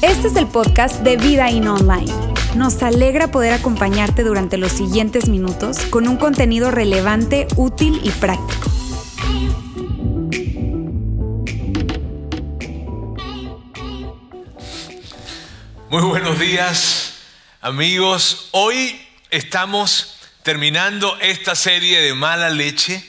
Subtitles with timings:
[0.00, 2.12] Este es el podcast de Vida In Online.
[2.56, 8.70] Nos alegra poder acompañarte durante los siguientes minutos con un contenido relevante, útil y práctico.
[15.90, 17.14] Muy buenos días,
[17.60, 18.48] amigos.
[18.52, 23.04] Hoy estamos terminando esta serie de mala leche.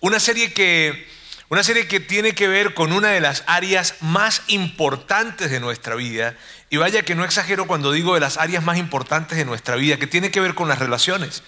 [0.00, 1.13] Una serie que,
[1.48, 5.94] una serie que tiene que ver con una de las áreas más importantes de nuestra
[5.94, 6.34] vida.
[6.70, 9.98] Y vaya que no exagero cuando digo de las áreas más importantes de nuestra vida,
[9.98, 11.42] que tiene que ver con las relaciones.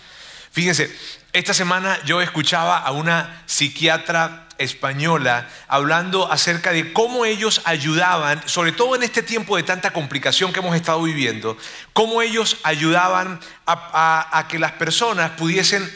[0.53, 0.95] Fíjense,
[1.33, 8.73] esta semana yo escuchaba a una psiquiatra española hablando acerca de cómo ellos ayudaban, sobre
[8.73, 11.59] todo en este tiempo de tanta complicación que hemos estado viviendo,
[11.93, 15.87] cómo ellos ayudaban a, que las personas pudiesen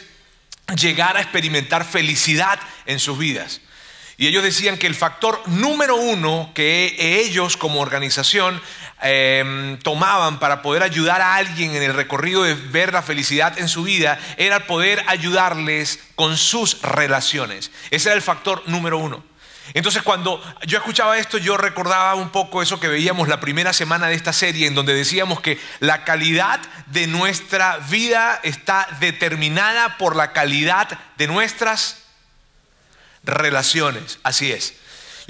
[0.75, 3.61] llegar a experimentar felicidad en sus vidas.
[4.17, 8.61] Y ellos decían que el factor número uno que ellos como organización
[9.01, 13.67] em, tomaban para poder ayudar a alguien en el recorrido de ver la felicidad en
[13.67, 17.71] su vida era poder ayudarles con sus relaciones.
[17.89, 19.31] Ese era el factor número uno.
[19.73, 24.07] Entonces cuando yo escuchaba esto, yo recordaba un poco eso que veíamos la primera semana
[24.07, 30.15] de esta serie, en donde decíamos que la calidad de nuestra vida está determinada por
[30.15, 32.00] la calidad de nuestras
[33.23, 34.19] relaciones.
[34.23, 34.73] Así es.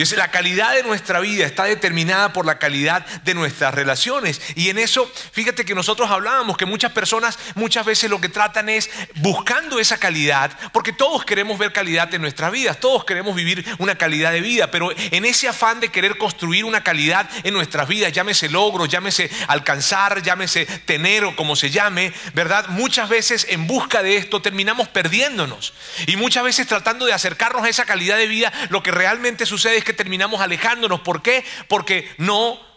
[0.02, 4.42] Es la calidad de nuestra vida está determinada por la calidad de nuestras relaciones.
[4.56, 8.70] Y en eso, fíjate que nosotros hablábamos que muchas personas muchas veces lo que tratan
[8.70, 13.66] es buscando esa calidad, porque todos queremos ver calidad en nuestras vidas, todos queremos vivir
[13.78, 17.88] una calidad de vida, pero en ese afán de querer construir una calidad en nuestras
[17.88, 22.68] vidas, llámese logro, llámese alcanzar, llámese tener o como se llame, ¿verdad?
[22.70, 25.74] Muchas veces en busca de esto terminamos perdiéndonos.
[26.08, 29.78] Y muchas veces tratando de acercarnos a esa calidad de vida, lo que realmente sucede
[29.78, 31.02] es que terminamos alejándonos.
[31.02, 31.44] ¿Por qué?
[31.67, 32.71] Porque no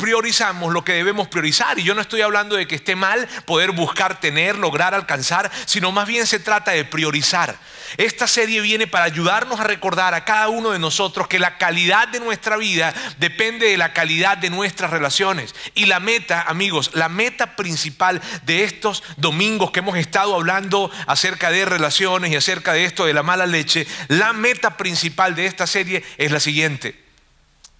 [0.00, 1.78] priorizamos lo que debemos priorizar.
[1.78, 5.92] Y yo no estoy hablando de que esté mal poder buscar, tener, lograr, alcanzar, sino
[5.92, 7.56] más bien se trata de priorizar.
[7.96, 12.08] Esta serie viene para ayudarnos a recordar a cada uno de nosotros que la calidad
[12.08, 15.54] de nuestra vida depende de la calidad de nuestras relaciones.
[15.74, 21.50] Y la meta, amigos, la meta principal de estos domingos que hemos estado hablando acerca
[21.50, 25.66] de relaciones y acerca de esto de la mala leche, la meta principal de esta
[25.66, 27.09] serie es la siguiente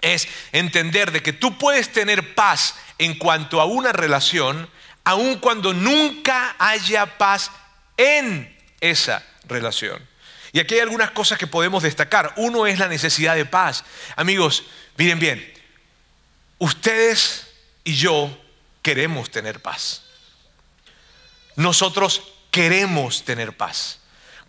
[0.00, 4.68] es entender de que tú puedes tener paz en cuanto a una relación,
[5.04, 7.50] aun cuando nunca haya paz
[7.96, 10.06] en esa relación.
[10.52, 12.32] Y aquí hay algunas cosas que podemos destacar.
[12.36, 13.84] Uno es la necesidad de paz.
[14.16, 14.64] Amigos,
[14.96, 15.52] miren bien,
[16.58, 17.46] ustedes
[17.84, 18.36] y yo
[18.82, 20.02] queremos tener paz.
[21.56, 23.99] Nosotros queremos tener paz.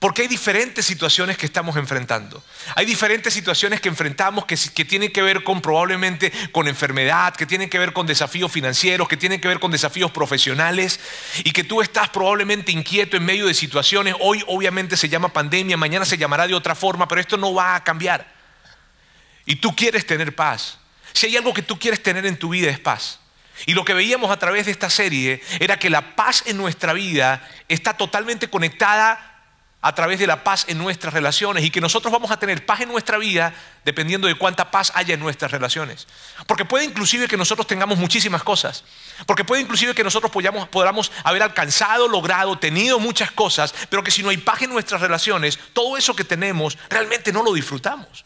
[0.02, 2.44] Porque hay diferentes situaciones que estamos enfrentando.
[2.74, 7.70] Hay diferentes situaciones que enfrentamos que, tienen que ver con probablemente con enfermedad, que tienen
[7.70, 11.00] que ver con desafíos financieros, que tienen que ver con desafíos profesionales
[11.44, 14.16] y que tú estás probablemente inquieto en medio de situaciones.
[14.22, 17.76] Hoy obviamente se llama pandemia, mañana se llamará de otra forma, pero esto no va
[17.76, 18.28] a cambiar.
[19.46, 20.80] Y tú quieres tener paz.
[21.14, 23.20] Si hay algo que tú quieres tener en tu vida es paz.
[23.68, 26.94] Y lo que veíamos a través de esta serie era que la paz en nuestra
[26.94, 29.31] vida está totalmente conectada
[29.84, 32.82] a través de la paz en nuestras relaciones y que nosotros vamos a tener paz
[32.82, 33.54] en nuestra vida
[33.84, 36.08] dependiendo de cuánta paz haya en nuestras relaciones.
[36.46, 38.84] Porque puede inclusive que nosotros tengamos muchísimas cosas,
[39.26, 44.12] porque puede inclusive que nosotros podamos, podamos haber alcanzado, logrado, tenido muchas cosas, pero que
[44.12, 48.24] si no hay paz en nuestras relaciones, todo eso que tenemos realmente no lo disfrutamos,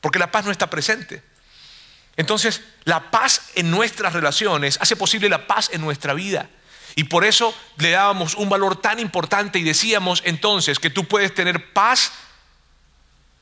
[0.00, 1.22] porque la paz no está presente.
[2.16, 6.48] Entonces, la paz en nuestras relaciones hace posible la paz en nuestra vida.
[6.96, 11.34] Y por eso le dábamos un valor tan importante y decíamos entonces que tú puedes
[11.34, 12.12] tener paz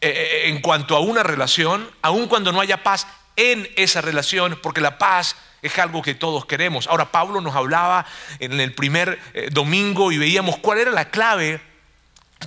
[0.00, 4.58] eh, eh, en cuanto a una relación, aun cuando no haya paz en esa relación,
[4.62, 6.86] porque la paz es algo que todos queremos.
[6.86, 8.06] Ahora Pablo nos hablaba
[8.40, 11.60] en el primer eh, domingo y veíamos cuál era la clave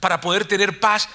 [0.02, 1.08] para poder tener paz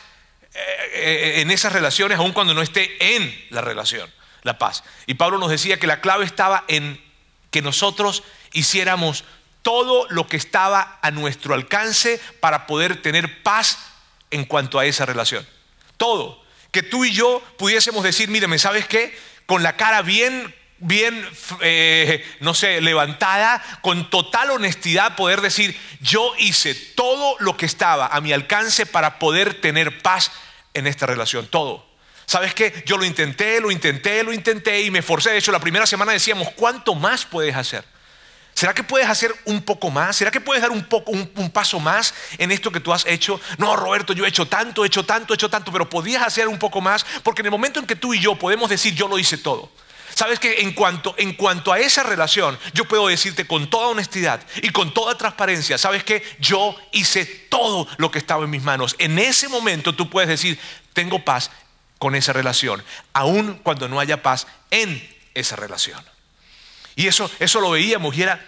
[0.92, 4.10] en esas relaciones, aun cuando no esté en la relación,
[4.42, 4.82] la paz.
[5.06, 7.00] Y Pablo nos decía que la clave estaba en
[7.52, 9.24] que nosotros hiciéramos
[9.62, 13.78] todo lo que estaba a nuestro alcance para poder tener paz
[14.30, 15.46] en cuanto a esa relación.
[15.96, 16.42] Todo.
[16.70, 19.16] Que tú y yo pudiésemos decir, míreme, ¿sabes qué?
[19.46, 21.28] Con la cara bien, bien,
[21.60, 28.06] eh, no sé, levantada, con total honestidad poder decir, yo hice todo lo que estaba
[28.06, 30.30] a mi alcance para poder tener paz
[30.74, 31.46] en esta relación.
[31.48, 31.86] Todo.
[32.26, 32.84] ¿Sabes qué?
[32.86, 35.30] Yo lo intenté, lo intenté, lo intenté y me forcé.
[35.30, 37.84] De hecho, la primera semana decíamos, ¿cuánto más puedes hacer?
[38.60, 40.16] ¿Será que puedes hacer un poco más?
[40.16, 43.40] ¿Será que puedes dar un, poco, un, paso más en esto que tú has hecho?
[43.56, 46.46] No, Roberto, yo he hecho tanto, he hecho tanto, he hecho tanto, pero podías hacer
[46.46, 49.08] un poco más porque en el momento en que tú y yo podemos decir yo
[49.08, 49.70] lo hice todo.
[50.14, 54.42] Sabes que en cuanto, en cuanto a esa relación, yo puedo decirte con toda honestidad
[54.62, 58.94] y con toda transparencia, sabes que yo hice todo lo que estaba en mis manos.
[58.98, 60.60] En ese momento tú puedes decir,
[60.92, 61.50] tengo paz
[61.98, 62.84] con esa relación,
[63.14, 65.02] aun cuando no haya paz en
[65.32, 66.04] esa relación.
[66.94, 68.46] Y eso, eso lo veíamos y era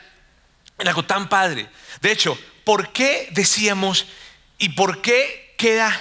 [0.89, 1.67] algo tan padre.
[2.01, 4.07] De hecho, ¿por qué decíamos
[4.59, 5.99] y por qué queda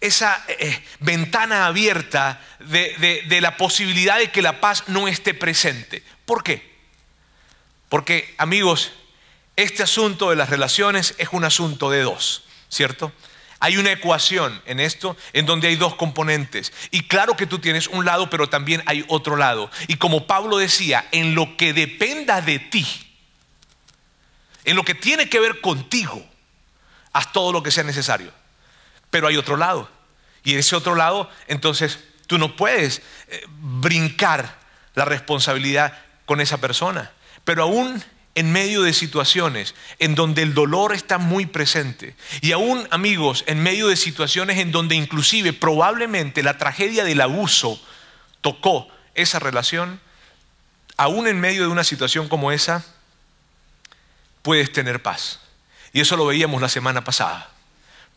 [0.00, 6.02] esa eh, ventana abierta de la posibilidad de que la paz no esté presente?
[6.24, 6.72] ¿Por qué?
[7.88, 8.92] Porque, amigos,
[9.56, 13.12] este asunto de las relaciones es un asunto de dos, ¿cierto?
[13.60, 16.72] Hay una ecuación en esto en donde hay dos componentes.
[16.90, 19.70] Y claro que tú tienes un lado, pero también hay otro lado.
[19.88, 22.86] Y como Pablo decía, en lo que dependa de ti,
[24.64, 26.24] en lo que tiene que ver contigo,
[27.12, 28.32] haz todo lo que sea necesario.
[29.10, 29.88] Pero hay otro lado.
[30.44, 34.58] Y ese otro lado, entonces, tú no puedes eh, brincar
[34.94, 37.12] la responsabilidad con esa persona.
[37.44, 38.02] Pero aún
[38.34, 43.62] en medio de situaciones en donde el dolor está muy presente y aún amigos en
[43.62, 47.80] medio de situaciones en donde inclusive probablemente la tragedia del abuso
[48.40, 50.00] tocó esa relación,
[50.96, 52.84] aún en medio de una situación como esa,
[54.42, 55.40] puedes tener paz.
[55.92, 57.52] Y eso lo veíamos la semana pasada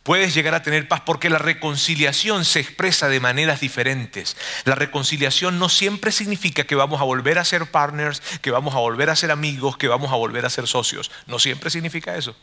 [0.06, 4.38] puedes llegar a tener paz porque la reconciliación se expresa de maneras diferentes.
[4.64, 8.78] La reconciliación no siempre significa que vamos a volver a ser partners, que vamos a
[8.78, 11.10] volver a ser amigos, que vamos a volver a ser socios.
[11.26, 12.36] No siempre significa eso.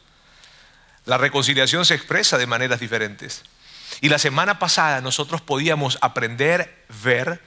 [1.05, 3.45] La reconciliación se expresa de maneras diferentes.
[4.01, 7.41] Y la semana pasada nosotros podíamos aprender, ver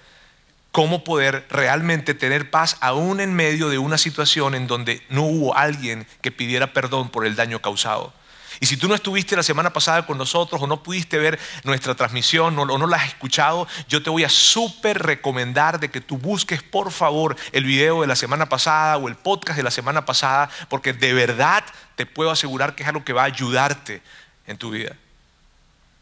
[0.76, 5.56] cómo poder realmente tener paz aún en medio de una situación en donde no hubo
[5.56, 8.12] alguien que pidiera perdón por el daño causado.
[8.60, 11.96] Y si tú no estuviste la semana pasada con nosotros o no pudiste ver nuestra
[11.96, 16.18] transmisión o no la has escuchado, yo te voy a súper recomendar de que tú
[16.18, 20.04] busques por favor el video de la semana pasada o el podcast de la semana
[20.04, 21.64] pasada, porque de verdad
[21.96, 24.02] te puedo asegurar que es algo que va a ayudarte
[24.46, 24.98] en tu vida.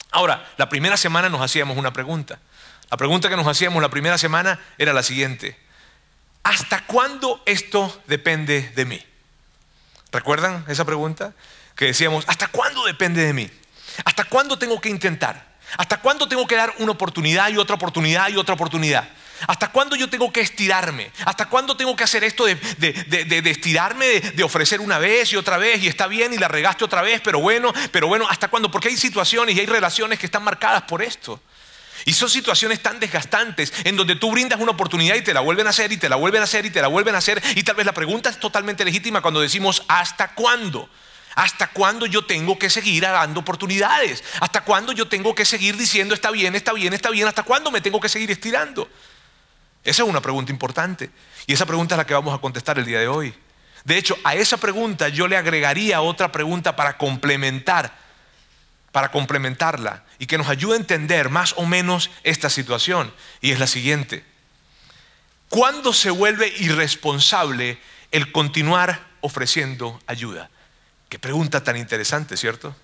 [0.09, 2.39] Ahora, la primera semana nos hacíamos una pregunta.
[2.93, 5.57] La pregunta que nos hacíamos la primera semana era la siguiente.
[6.43, 9.03] ¿Hasta cuándo esto depende de mí?
[10.11, 11.33] ¿Recuerdan esa pregunta?
[11.75, 13.49] que decíamos, ¿hasta cuándo depende de mí?
[14.05, 15.55] ¿Hasta cuándo tengo que intentar?
[15.75, 19.09] ¿Hasta cuándo tengo que dar una oportunidad y otra oportunidad y otra oportunidad?
[19.47, 21.09] ¿Hasta cuándo yo tengo que estirarme?
[21.25, 25.57] ¿Hasta cuándo tengo que hacer esto de, de, estirarme, de, ofrecer una vez y otra
[25.57, 28.69] vez y está bien y la regaste otra vez, pero bueno, pero bueno, ¿hasta cuándo?
[28.69, 31.41] Porque hay situaciones y hay relaciones que están marcadas por esto.
[32.05, 35.67] Y son situaciones tan desgastantes en donde tú brindas una oportunidad y te la vuelven
[35.67, 37.41] a hacer y te la vuelven a hacer y te la vuelven a hacer.
[37.55, 40.89] Y tal vez la pregunta es totalmente legítima cuando decimos ¿hasta cuándo?
[41.35, 44.23] ¿Hasta cuándo yo tengo que seguir dando oportunidades?
[44.39, 47.27] ¿Hasta cuándo yo tengo que seguir diciendo está bien, está bien, está bien?
[47.27, 48.88] ¿Hasta cuándo me tengo que seguir estirando?
[49.83, 51.09] Esa es una pregunta importante.
[51.47, 53.33] Y esa pregunta es la que vamos a contestar el día de hoy.
[53.83, 57.97] De hecho, a esa pregunta yo le agregaría otra pregunta para complementar,
[58.93, 63.11] para complementarla y que nos ayude a entender más o menos esta situación.
[63.41, 64.23] Y es la siguiente.
[65.49, 67.79] ¿Cuándo se vuelve irresponsable
[68.11, 70.51] el continuar ofreciendo ayuda?
[71.09, 72.75] Qué pregunta tan interesante, ¿cierto?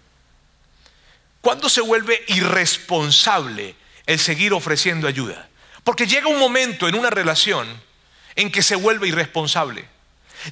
[1.42, 3.76] ¿Cuándo se vuelve irresponsable
[4.08, 5.48] el seguir ofreciendo ayuda?
[5.84, 7.68] Porque llega un momento en una relación
[8.36, 9.88] en que se vuelve irresponsable.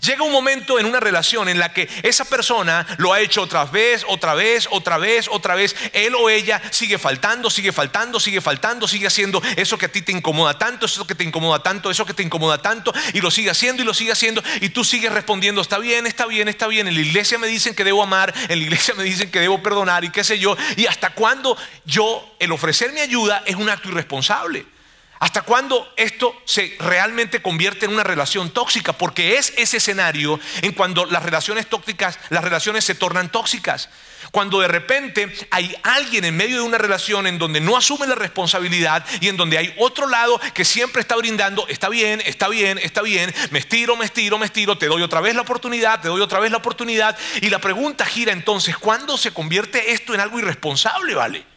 [0.01, 3.65] Llega un momento en una relación en la que esa persona lo ha hecho otra
[3.65, 5.75] vez, otra vez, otra vez, otra vez.
[5.93, 10.01] Él o ella sigue faltando, sigue faltando, sigue faltando, sigue haciendo eso que a ti
[10.01, 13.31] te incomoda tanto, eso que te incomoda tanto, eso que te incomoda tanto, y lo
[13.31, 16.67] sigue haciendo y lo sigue haciendo, y tú sigues respondiendo, está bien, está bien, está
[16.67, 16.87] bien.
[16.87, 19.61] En la iglesia me dicen que debo amar, en la iglesia me dicen que debo
[19.63, 20.57] perdonar y qué sé yo.
[20.75, 24.76] Y hasta cuándo yo, el ofrecer mi ayuda es un acto irresponsable.
[25.19, 28.93] ¿Hasta cuándo esto se realmente convierte en una relación tóxica?
[28.93, 33.89] Porque es ese escenario en cuando las relaciones tóxicas, las relaciones se tornan tóxicas.
[34.31, 38.15] Cuando de repente hay alguien en medio de una relación en donde no asume la
[38.15, 42.77] responsabilidad y en donde hay otro lado que siempre está brindando, está bien, está bien,
[42.77, 46.09] está bien, me estiro, me estiro, me estiro, te doy otra vez la oportunidad, te
[46.09, 47.17] doy otra vez la oportunidad.
[47.41, 51.56] Y la pregunta gira entonces, ¿cuándo se convierte esto en algo irresponsable, vale?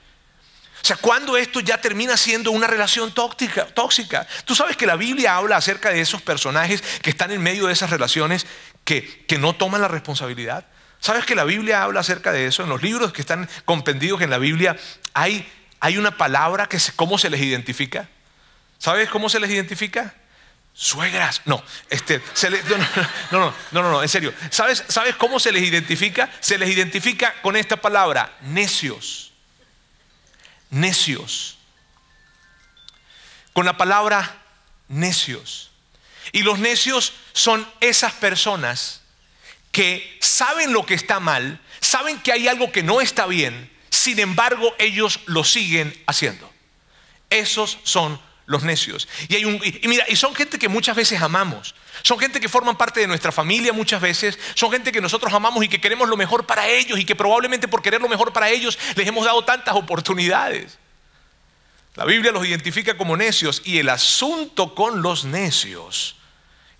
[0.82, 4.26] O sea, cuando esto ya termina siendo una relación tóxica, tóxica.
[4.44, 7.72] Tú sabes que la Biblia habla acerca de esos personajes que están en medio de
[7.72, 8.46] esas relaciones
[8.84, 10.66] que, que no toman la responsabilidad.
[11.00, 12.62] ¿Sabes que la Biblia habla acerca de eso?
[12.62, 14.76] En los libros que están compendidos en la Biblia
[15.14, 18.08] hay, hay una palabra que ¿cómo se les identifica?
[18.78, 20.14] ¿Sabes cómo se les identifica?
[20.72, 21.42] suegras.
[21.44, 22.22] No, este,
[23.30, 24.32] no, no, no, no, no, en serio.
[24.50, 26.30] ¿Sabes, ¿Sabes cómo se les identifica?
[26.40, 29.29] Se les identifica con esta palabra, necios.
[30.70, 31.58] Necios.
[33.52, 34.42] Con la palabra
[34.88, 35.70] necios.
[36.32, 39.02] Y los necios son esas personas
[39.72, 44.18] que saben lo que está mal, saben que hay algo que no está bien, sin
[44.18, 46.52] embargo ellos lo siguen haciendo.
[47.30, 49.08] Esos son los necios.
[49.28, 51.74] Y, hay un, y mira, y son gente que muchas veces amamos.
[52.02, 54.38] Son gente que forman parte de nuestra familia muchas veces.
[54.54, 57.68] Son gente que nosotros amamos y que queremos lo mejor para ellos y que probablemente
[57.68, 60.78] por querer lo mejor para ellos les hemos dado tantas oportunidades.
[61.96, 66.16] La Biblia los identifica como necios y el asunto con los necios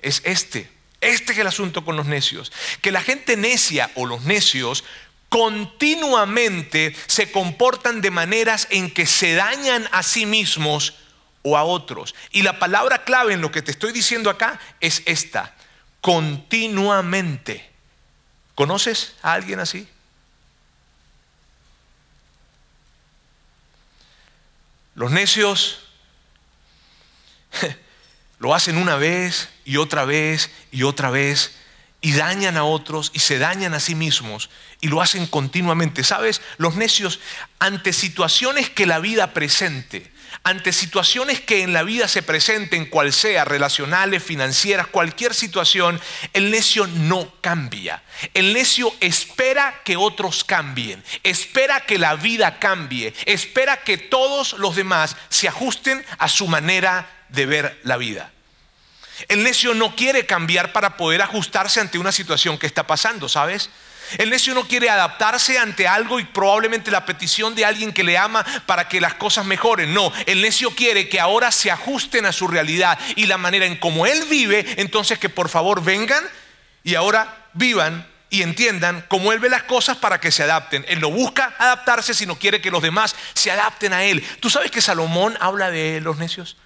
[0.00, 0.70] es este.
[1.00, 2.52] Este es el asunto con los necios.
[2.82, 4.84] Que la gente necia o los necios
[5.28, 10.94] continuamente se comportan de maneras en que se dañan a sí mismos
[11.42, 12.14] o a otros.
[12.30, 15.54] Y la palabra clave en lo que te estoy diciendo acá es esta,
[16.00, 17.70] continuamente.
[18.54, 19.88] ¿Conoces a alguien así?
[24.94, 25.80] Los necios
[28.38, 31.56] lo hacen una vez y otra vez y otra vez
[32.02, 36.04] y dañan a otros y se dañan a sí mismos y lo hacen continuamente.
[36.04, 36.40] ¿Sabes?
[36.58, 37.20] Los necios
[37.58, 40.10] ante situaciones que la vida presente,
[40.42, 46.00] ante situaciones que en la vida se presenten, cual sea, relacionales, financieras, cualquier situación,
[46.32, 48.02] el necio no cambia.
[48.32, 54.76] El necio espera que otros cambien, espera que la vida cambie, espera que todos los
[54.76, 58.30] demás se ajusten a su manera de ver la vida.
[59.28, 63.68] El necio no quiere cambiar para poder ajustarse ante una situación que está pasando, ¿sabes?
[64.18, 68.18] El necio no quiere adaptarse ante algo y probablemente la petición de alguien que le
[68.18, 69.94] ama para que las cosas mejoren.
[69.94, 73.76] No, el necio quiere que ahora se ajusten a su realidad y la manera en
[73.76, 76.24] cómo él vive, entonces que por favor vengan
[76.82, 80.84] y ahora vivan y entiendan cómo él ve las cosas para que se adapten.
[80.88, 84.24] Él no busca adaptarse, sino quiere que los demás se adapten a él.
[84.38, 86.56] ¿Tú sabes que Salomón habla de los necios?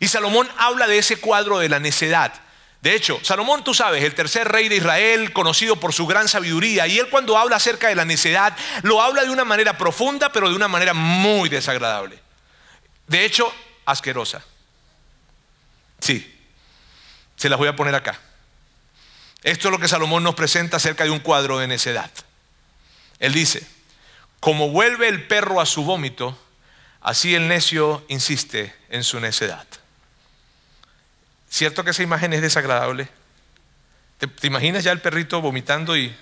[0.00, 2.32] Y Salomón habla de ese cuadro de la necedad.
[2.80, 6.86] De hecho, Salomón, tú sabes, el tercer rey de Israel, conocido por su gran sabiduría,
[6.86, 10.48] y él cuando habla acerca de la necedad, lo habla de una manera profunda, pero
[10.48, 12.20] de una manera muy desagradable.
[13.08, 13.52] De hecho,
[13.84, 14.44] asquerosa.
[15.98, 16.38] Sí,
[17.36, 18.20] se las voy a poner acá.
[19.42, 22.10] Esto es lo que Salomón nos presenta acerca de un cuadro de necedad.
[23.18, 23.66] Él dice,
[24.40, 26.38] como vuelve el perro a su vómito,
[27.00, 29.66] así el necio insiste en su necedad.
[31.48, 33.08] ¿Cierto que esa imagen es desagradable?
[34.18, 36.14] ¿Te, imaginas ya el perrito vomitando y...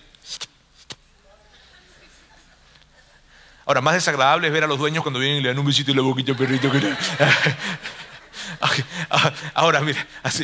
[3.64, 5.90] Ahora, más desagradable es ver a los dueños cuando vienen y le dan un besito
[5.90, 6.71] en la boquita al perrito.
[9.54, 9.99] Ahora, mire,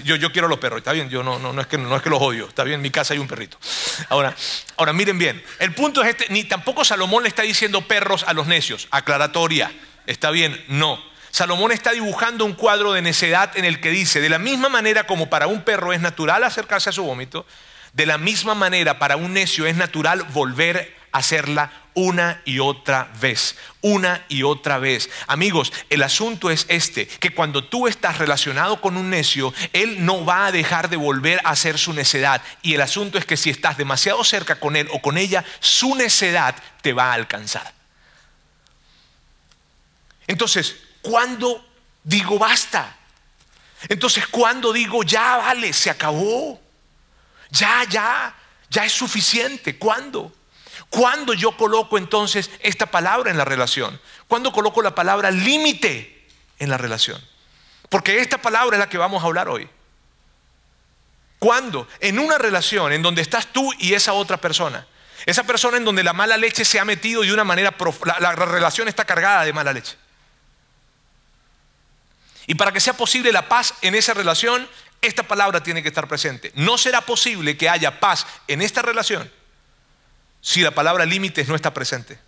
[0.04, 2.10] yo, quiero los perros, está bien, yo no, no, no, es que, no es que
[2.10, 3.58] los odio, está bien, en mi casa hay un perrito.
[4.08, 4.34] Ahora,
[4.76, 8.32] ahora miren bien, el punto es este, ni tampoco Salomón le está diciendo perros a
[8.32, 9.72] los necios, aclaratoria,
[10.06, 11.11] está bien, no.
[11.32, 15.06] Salomón está dibujando un cuadro de necedad en el que dice, de la misma manera
[15.06, 17.46] como para un perro es natural acercarse a su vómito,
[17.94, 23.10] de la misma manera para un necio es natural volver a hacerla una y otra
[23.18, 25.08] vez, una y otra vez.
[25.26, 30.26] Amigos, el asunto es este, que cuando tú estás relacionado con un necio, él no
[30.26, 32.42] va a dejar de volver a hacer su necedad.
[32.60, 35.94] Y el asunto es que si estás demasiado cerca con él o con ella, su
[35.94, 37.72] necedad te va a alcanzar.
[40.26, 41.64] Entonces, ¿Cuándo
[42.04, 42.96] digo basta?
[43.88, 46.60] Entonces, ¿cuándo digo ya vale, se acabó?
[47.50, 48.34] Ya, ya,
[48.70, 49.76] ya es suficiente.
[49.76, 50.32] ¿Cuándo?
[50.88, 54.00] ¿Cuándo yo coloco entonces esta palabra en la relación?
[54.28, 56.26] ¿Cuándo coloco la palabra límite
[56.58, 57.20] en la relación?
[57.88, 59.68] Porque esta palabra es la que vamos a hablar hoy.
[61.38, 61.88] ¿Cuándo?
[61.98, 64.86] En una relación en donde estás tú y esa otra persona.
[65.26, 68.32] Esa persona en donde la mala leche se ha metido de una manera, la, la
[68.32, 69.96] relación está cargada de mala leche.
[72.46, 74.68] Y para que sea posible la paz en esa relación,
[75.00, 76.52] esta palabra tiene que estar presente.
[76.54, 79.30] No será posible que haya paz en esta relación
[80.40, 82.18] si la palabra límites no está presente.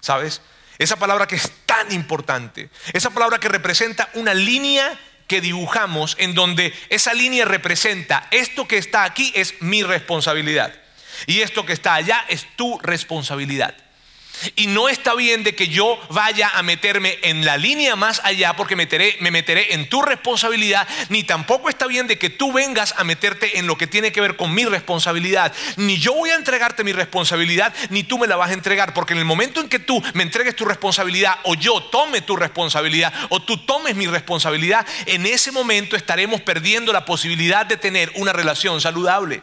[0.00, 0.40] ¿Sabes?
[0.78, 2.70] Esa palabra que es tan importante.
[2.92, 8.78] Esa palabra que representa una línea que dibujamos en donde esa línea representa esto que
[8.78, 10.74] está aquí es mi responsabilidad.
[11.26, 13.74] Y esto que está allá es tu responsabilidad.
[14.56, 18.56] Y no está bien de que yo vaya a meterme en la línea más allá
[18.56, 18.86] porque me
[19.30, 23.66] meteré en tu responsabilidad, ni tampoco está bien de que tú vengas a meterte en
[23.66, 25.52] lo que tiene que ver con mi responsabilidad.
[25.76, 29.12] Ni yo voy a entregarte mi responsabilidad, ni tú me la vas a entregar, porque
[29.12, 33.12] en el momento en que tú me entregues tu responsabilidad o yo tome tu responsabilidad
[33.30, 38.32] o tú tomes mi responsabilidad, en ese momento estaremos perdiendo la posibilidad de tener una
[38.32, 39.42] relación saludable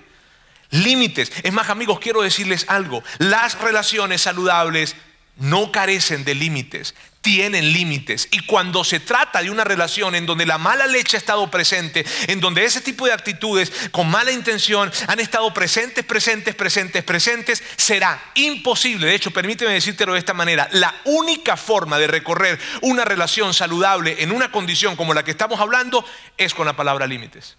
[0.71, 1.31] límites.
[1.43, 3.03] Es más, amigos, quiero decirles algo.
[3.19, 4.95] Las relaciones saludables
[5.37, 8.27] no carecen de límites, tienen límites.
[8.31, 12.05] Y cuando se trata de una relación en donde la mala leche ha estado presente,
[12.27, 17.63] en donde ese tipo de actitudes con mala intención han estado presentes, presentes, presentes, presentes,
[17.75, 19.07] será imposible.
[19.07, 20.67] De hecho, permíteme decírtelo de esta manera.
[20.73, 25.59] La única forma de recorrer una relación saludable en una condición como la que estamos
[25.59, 26.05] hablando
[26.37, 27.57] es con la palabra límites.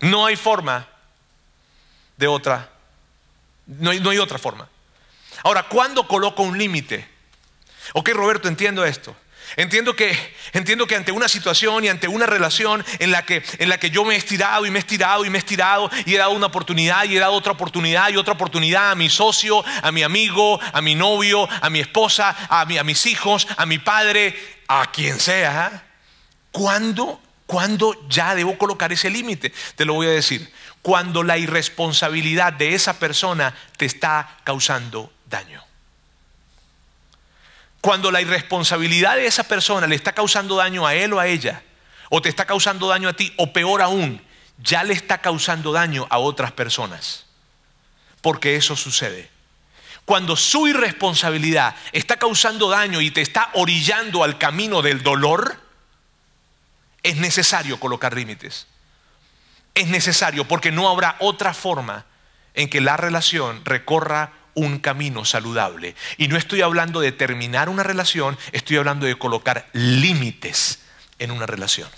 [0.00, 0.88] No hay forma
[2.16, 2.70] de otra.
[3.66, 4.68] No hay, otra forma.
[5.42, 7.08] Ahora, ¿cuándo coloco un límite?
[7.94, 9.16] Ok, Roberto, entiendo esto.
[9.56, 10.16] Entiendo que,
[10.52, 13.90] entiendo que ante una situación y ante una relación en la, que, en la que
[13.90, 16.32] yo me he estirado y me he estirado y me he estirado y he dado
[16.32, 20.02] una oportunidad y he dado otra oportunidad y otra oportunidad a mi socio, a mi
[20.02, 24.90] amigo, a mi novio, a mi esposa, a, a mis hijos, a mi padre, a
[24.90, 25.86] quien sea,
[26.50, 29.52] ¿cuándo, ¿cuándo ya debo colocar ese límite?
[29.76, 30.50] Te lo voy a decir
[30.84, 35.64] cuando la irresponsabilidad de esa persona te está causando daño.
[37.80, 41.62] Cuando la irresponsabilidad de esa persona le está causando daño a él o a ella,
[42.10, 44.22] o te está causando daño a ti, o peor aún,
[44.58, 47.24] ya le está causando daño a otras personas.
[48.20, 49.30] Porque eso sucede.
[50.04, 55.58] Cuando su irresponsabilidad está causando daño y te está orillando al camino del dolor,
[57.02, 58.66] es necesario colocar límites
[59.74, 62.06] es necesario porque no habrá otra forma
[62.54, 65.96] en que la relación recorra un camino saludable.
[66.16, 70.80] Y no estoy hablando de terminar una relación, estoy hablando de colocar límites
[71.18, 71.88] en una relación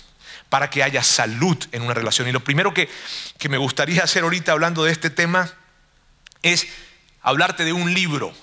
[0.49, 2.27] para que haya salud en una relación.
[2.27, 2.89] Y lo primero que,
[3.49, 5.53] me gustaría hacer ahorita hablando de este tema
[6.41, 6.67] es
[7.21, 8.33] hablarte de un libro.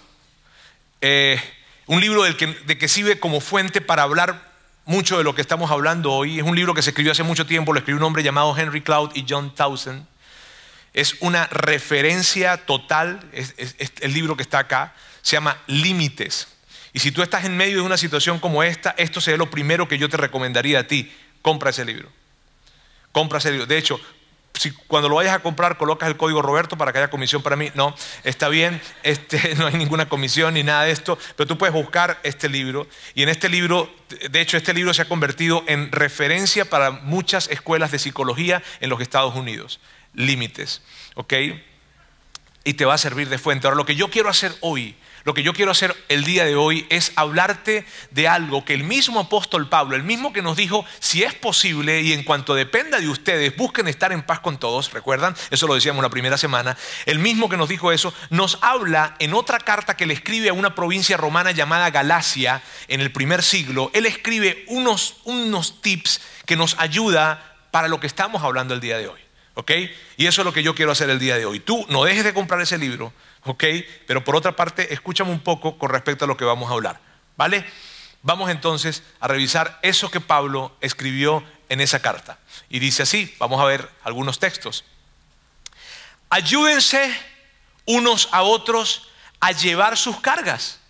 [1.01, 1.41] Eh,
[1.87, 4.54] un libro del que, de que sirve como fuente para hablar
[4.85, 6.39] mucho de lo que estamos hablando hoy.
[6.39, 8.83] Es un libro que se escribió hace mucho tiempo, lo escribió un hombre llamado Henry
[8.83, 10.07] Cloud y John Townsend.
[10.93, 13.55] Es una referencia total, es,
[14.01, 16.49] el libro que está acá, se llama Límites.
[16.93, 19.89] Y si tú estás en medio de una situación como esta, esto sería lo primero
[19.89, 21.13] que yo te recomendaría a ti.
[21.43, 22.09] Compra ese libro.
[23.11, 23.67] Compra ese libro.
[23.67, 24.01] De hecho,
[24.55, 27.57] si cuando lo vayas a comprar colocas el código Roberto para que haya comisión para
[27.57, 31.59] mí, no, está bien, este, no hay ninguna comisión ni nada de esto, pero tú
[31.59, 33.93] puedes buscar este libro y en este libro,
[34.31, 38.91] de hecho este libro se ha convertido en referencia para muchas escuelas de psicología en
[38.91, 39.81] los Estados Unidos,
[40.15, 40.83] límites,
[41.15, 41.35] ¿ok?
[42.65, 43.67] Y te va a servir de fuente.
[43.67, 46.55] Ahora lo que yo quiero hacer hoy lo que yo quiero hacer el día de
[46.55, 50.85] hoy es hablarte de algo que el mismo apóstol Pablo, el mismo que nos dijo,
[51.01, 54.93] si es posible y en cuanto dependa de ustedes, busquen estar en paz con todos,
[54.93, 59.17] recuerdan, eso lo decíamos la primera semana, el mismo que nos dijo eso, nos habla
[59.19, 63.43] en otra carta que le escribe a una provincia romana llamada Galacia en el primer
[63.43, 68.81] siglo, él escribe unos, unos tips que nos ayuda para lo que estamos hablando el
[68.81, 69.21] día de hoy.
[69.57, 69.71] ¿Ok?
[70.17, 71.61] Y eso es lo que yo quiero hacer el día de hoy.
[71.61, 73.13] Tú no dejes de comprar ese libro,
[73.45, 73.65] ¿ok?
[74.07, 77.01] Pero por otra parte, escúchame un poco con respecto a lo que vamos a hablar,
[77.37, 77.65] ¿vale?
[78.23, 82.39] Vamos entonces a revisar eso que Pablo escribió en esa carta.
[82.71, 84.85] Y dice así, vamos a ver algunos textos.
[86.31, 87.15] Ayúdense
[87.85, 89.09] unos a otros
[89.41, 90.81] a llevar sus cargas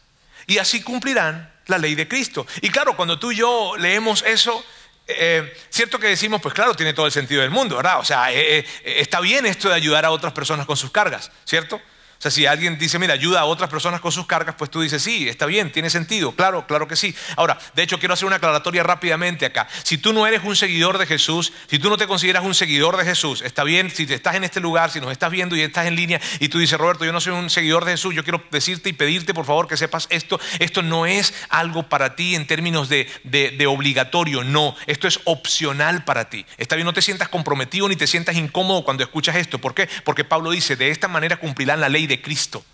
[0.47, 2.47] y así cumplirán la ley de Cristo.
[2.61, 4.65] Y claro, cuando tú y yo leemos eso,
[5.07, 7.99] eh, cierto que decimos, pues claro, tiene todo el sentido del mundo, ¿verdad?
[7.99, 11.31] O sea, eh, eh, está bien esto de ayudar a otras personas con sus cargas,
[11.45, 11.81] ¿cierto?
[12.25, 15.03] Sea, si alguien dice, mira, ayuda a otras personas con sus cargas, pues tú dices,
[15.03, 17.15] sí, está bien, tiene sentido, claro, claro que sí.
[17.37, 19.69] Ahora, de hecho, quiero hacer una aclaratoria rápidamente acá.
[19.83, 22.97] Si tú no eres un seguidor de Jesús, si tú no te consideras un seguidor
[22.97, 25.87] de Jesús, está bien, si estás en este lugar, si nos estás viendo y estás
[25.87, 28.43] en línea y tú dices, Roberto, yo no soy un seguidor de Jesús, yo quiero
[28.51, 32.47] decirte y pedirte, por favor, que sepas esto, esto no es algo para ti en
[32.47, 36.47] términos de, de obligatorio, no, esto es opcional para ti.
[36.57, 39.59] Está bien, no te sientas comprometido ni te sientas incómodo cuando escuchas esto.
[39.59, 39.89] ¿Por qué?
[40.05, 42.65] Porque Pablo dice, de esta manera cumplirán la ley de Cristo.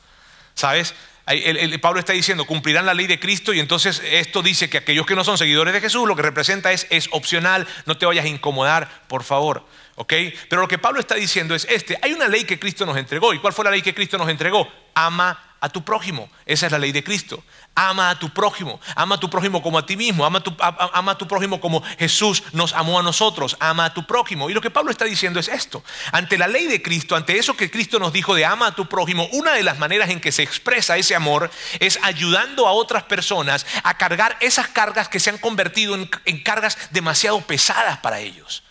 [0.55, 0.94] ¿Sabes?
[1.26, 5.07] El, Pablo está diciendo, cumplirán la ley de Cristo y entonces esto dice que aquellos
[5.07, 8.24] que no son seguidores de Jesús lo que representa es, es opcional, no te vayas
[8.24, 9.64] a incomodar, por favor.
[9.94, 10.12] ¿Ok?
[10.48, 13.33] Pero lo que Pablo está diciendo es este, hay una ley que Cristo nos entregó.
[13.35, 14.66] ¿Y cuál fue la ley que Cristo nos entregó?
[14.94, 16.31] Ama a tu prójimo.
[16.46, 17.44] Esa es la ley de Cristo.
[17.75, 18.81] Ama a tu prójimo.
[18.96, 20.25] Ama a tu prójimo como a ti mismo.
[20.25, 23.57] Ama a tu, a prójimo como Jesús nos amó a nosotros.
[23.61, 24.49] Ama a tu prójimo.
[24.51, 25.85] Y lo que Pablo está diciendo es esto.
[26.12, 28.88] Ante la ley de Cristo, ante eso que Cristo nos dijo de ama a tu
[28.88, 33.05] prójimo, una de las maneras en que se expresa ese amor es ayudando a otras
[33.05, 38.20] personas a cargar esas cargas que se han convertido en, en cargas demasiado pesadas para
[38.20, 38.62] ellos.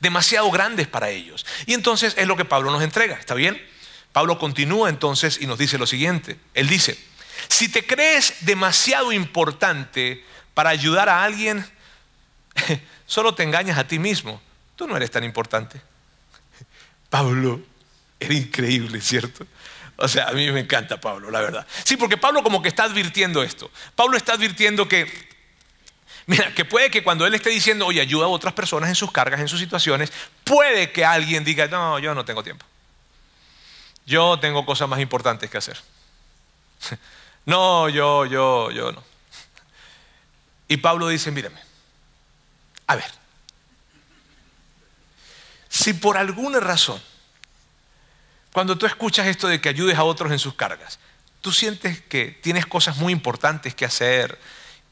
[0.00, 1.44] Demasiado grandes para ellos.
[1.66, 3.16] Y entonces es lo que Pablo nos entrega.
[3.16, 3.60] ¿Está bien?
[4.18, 6.40] Pablo continúa entonces y nos dice lo siguiente.
[6.52, 6.98] Él dice,
[7.46, 11.64] si te crees demasiado importante para ayudar a alguien,
[13.06, 14.42] solo te engañas a ti mismo.
[14.74, 15.80] Tú no eres tan importante.
[17.10, 17.60] Pablo
[18.18, 19.46] era increíble, ¿cierto?
[19.94, 21.64] O sea, a mí me encanta Pablo, la verdad.
[21.84, 23.70] Sí, porque Pablo como que está advirtiendo esto.
[23.94, 25.06] Pablo está advirtiendo que,
[26.26, 29.12] mira, que puede que cuando él esté diciendo, oye, ayuda a otras personas en sus
[29.12, 32.66] cargas, en sus situaciones, puede que alguien diga, no, yo no tengo tiempo.
[34.08, 35.78] Yo tengo cosas más importantes que hacer.
[37.44, 39.02] No, yo, yo, yo no.
[40.68, 41.58] Y Pablo dice, mírame,
[42.86, 43.10] a ver,
[45.70, 47.00] si por alguna razón,
[48.52, 50.98] cuando tú escuchas esto de que ayudes a otros en sus cargas,
[51.40, 54.38] tú sientes que tienes cosas muy importantes que hacer,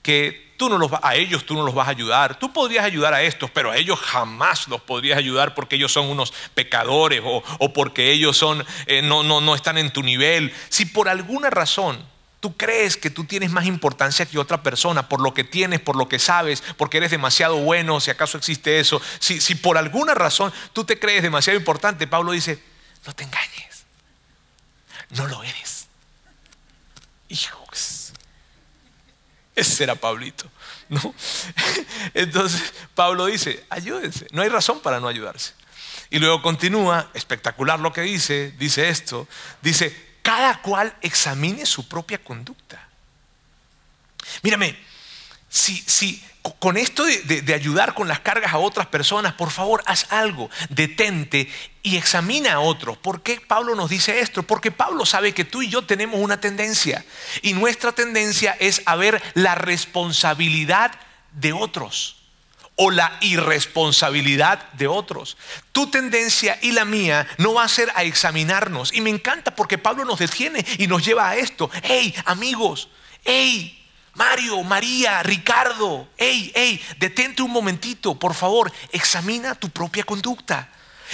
[0.06, 2.38] que tú no los a ellos tú no los vas a ayudar.
[2.38, 6.06] Tú podrías ayudar a estos, pero a ellos jamás los podrías ayudar porque ellos son
[6.06, 10.54] unos pecadores o, porque ellos son, eh, no, no, no están en tu nivel.
[10.68, 11.98] Si por alguna razón
[12.38, 15.96] tú crees que tú tienes más importancia que otra persona por lo que tienes, por
[15.96, 20.14] lo que sabes, porque eres demasiado bueno, si acaso existe eso, si, si por alguna
[20.14, 22.62] razón tú te crees demasiado importante, Pablo dice,
[23.04, 23.86] no te engañes,
[25.10, 25.88] no lo eres.
[27.28, 27.95] Hijos.
[29.56, 30.48] Ese era Pablito.
[30.88, 31.14] ¿no?
[32.14, 35.54] Entonces Pablo dice, ayúdense, no hay razón para no ayudarse.
[36.10, 39.26] Y luego continúa, espectacular lo que dice, dice esto,
[39.62, 42.86] dice, cada cual examine su propia conducta.
[44.42, 44.78] Mírame,
[45.48, 46.22] si, si
[46.54, 51.48] con esto de, ayudar con las cargas a otras personas, por favor, haz algo, detente
[51.82, 52.96] y examina a otros.
[52.98, 54.42] ¿Por qué Pablo nos dice esto?
[54.42, 57.04] Porque Pablo sabe que tú y yo tenemos una tendencia
[57.42, 60.92] y nuestra tendencia es a ver la responsabilidad
[61.32, 62.16] de otros
[62.76, 65.36] o la irresponsabilidad de otros.
[65.72, 68.92] Tu tendencia y la mía no va a ser a examinarnos.
[68.92, 71.70] Y me encanta porque Pablo nos detiene y nos lleva a esto.
[71.82, 72.88] Hey, amigos,
[73.24, 73.85] hey,
[74.16, 80.70] Mario, María, Ricardo, hey, hey, detente un momentito, por favor, examina tu propia conducta.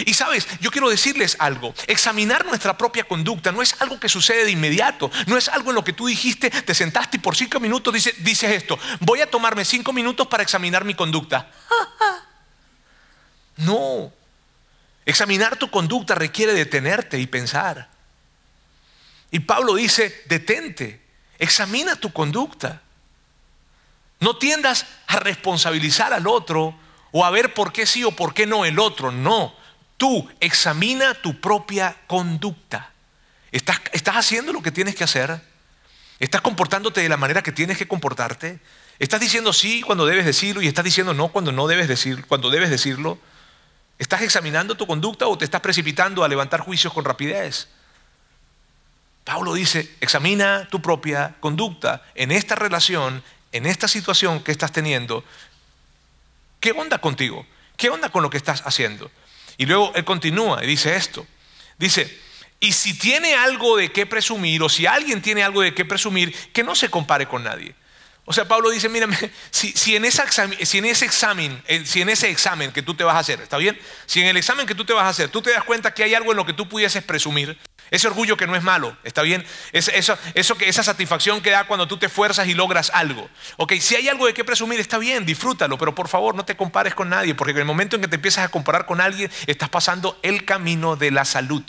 [0.06, 4.44] Y sabes, yo quiero decirles algo, examinar nuestra propia conducta no es algo que sucede
[4.44, 7.60] de inmediato, no es algo en lo que tú dijiste, te sentaste y por cinco
[7.60, 11.50] minutos dices, dices esto, voy a tomarme cinco minutos para examinar mi conducta.
[13.54, 14.10] No,
[15.04, 17.90] examinar tu conducta requiere detenerte y pensar.
[19.30, 21.02] Y Pablo dice, detente,
[21.38, 22.82] examina tu conducta.
[24.22, 26.76] No tiendas a responsabilizar al otro
[27.11, 29.11] o a ver por qué sí o por qué no el otro.
[29.11, 29.52] No,
[29.96, 32.92] tú examina tu propia conducta.
[33.50, 35.42] ¿Estás, ¿Estás haciendo lo que tienes que hacer?
[36.20, 38.61] ¿Estás comportándote de la manera que tienes que comportarte?
[39.00, 42.70] ¿Estás diciendo sí cuando debes decirlo y estás diciendo no cuando no debes cuando debes
[42.70, 43.18] decirlo?
[43.98, 47.66] ¿Estás examinando tu conducta o te estás precipitando a levantar juicios con rapidez?
[49.24, 55.24] Pablo dice, examina tu propia conducta en esta relación en esta situación que estás teniendo,
[56.60, 57.46] ¿qué onda contigo?
[57.76, 59.10] ¿Qué onda con lo que estás haciendo?
[59.58, 61.26] Y luego él continúa y dice esto.
[61.78, 62.18] Dice,
[62.60, 66.34] y si tiene algo de qué presumir, o si alguien tiene algo de qué presumir,
[66.52, 67.74] que no se compare con nadie.
[68.24, 69.16] O sea, Pablo dice, mírame,
[69.50, 73.02] si, en ese examen, si, en ese examen, si en ese examen que tú te
[73.02, 73.78] vas a hacer, ¿está bien?
[74.06, 76.04] Si en el examen que tú te vas a hacer, tú te das cuenta que
[76.04, 77.58] hay algo en lo que tú pudieses presumir,
[77.90, 79.44] ese orgullo que no es malo, ¿está bien?
[79.72, 79.90] eso,
[80.35, 83.28] eso, esa satisfacción que da cuando tú te esfuerzas y logras algo.
[83.58, 86.56] Ok, si hay algo de qué presumir, está bien, disfrútalo, pero por favor no te
[86.56, 89.30] compares con nadie, porque en el momento en que te empiezas a comparar con alguien,
[89.46, 91.62] estás pasando el camino de la salud.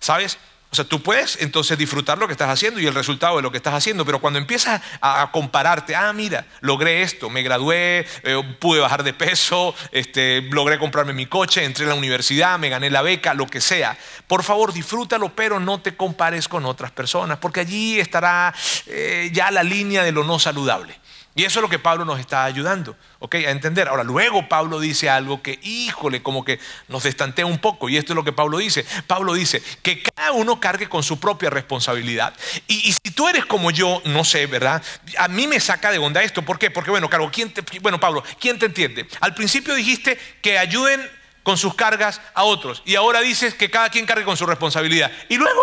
[0.00, 0.38] ¿Sabes?
[0.70, 3.50] O sea, tú puedes entonces disfrutar lo que estás haciendo y el resultado de lo
[3.50, 8.56] que estás haciendo, pero cuando empiezas a, compararte, ah, mira, logré esto, me gradué, eh,
[8.58, 12.90] pude bajar de peso, este, logré comprarme mi coche, entré a la universidad, me gané
[12.90, 13.96] la beca, lo que sea.
[14.26, 18.54] Por favor, disfrútalo, pero no te compares con otras personas, porque allí estará
[18.86, 20.98] eh, ya la línea de lo no saludable.
[21.38, 23.36] Y eso es lo que Pablo nos está ayudando, ¿ok?
[23.36, 23.86] A entender.
[23.86, 27.88] Ahora, luego Pablo dice algo que, híjole, como que nos destantea un poco.
[27.88, 28.84] Y esto es lo que Pablo dice.
[29.06, 32.34] Pablo dice que cada uno cargue con su propia responsabilidad.
[32.66, 34.82] Y, si tú eres como yo, no sé, ¿verdad?
[35.16, 36.42] A mí me saca de onda esto.
[36.42, 36.72] ¿Por qué?
[36.72, 39.06] Porque, bueno, claro, ¿quién te, bueno, Pablo, ¿quién te entiende?
[39.20, 41.08] Al principio dijiste que ayuden
[41.44, 42.82] con sus cargas a otros.
[42.84, 45.12] Y ahora dices que cada quien cargue con su responsabilidad.
[45.28, 45.62] Y luego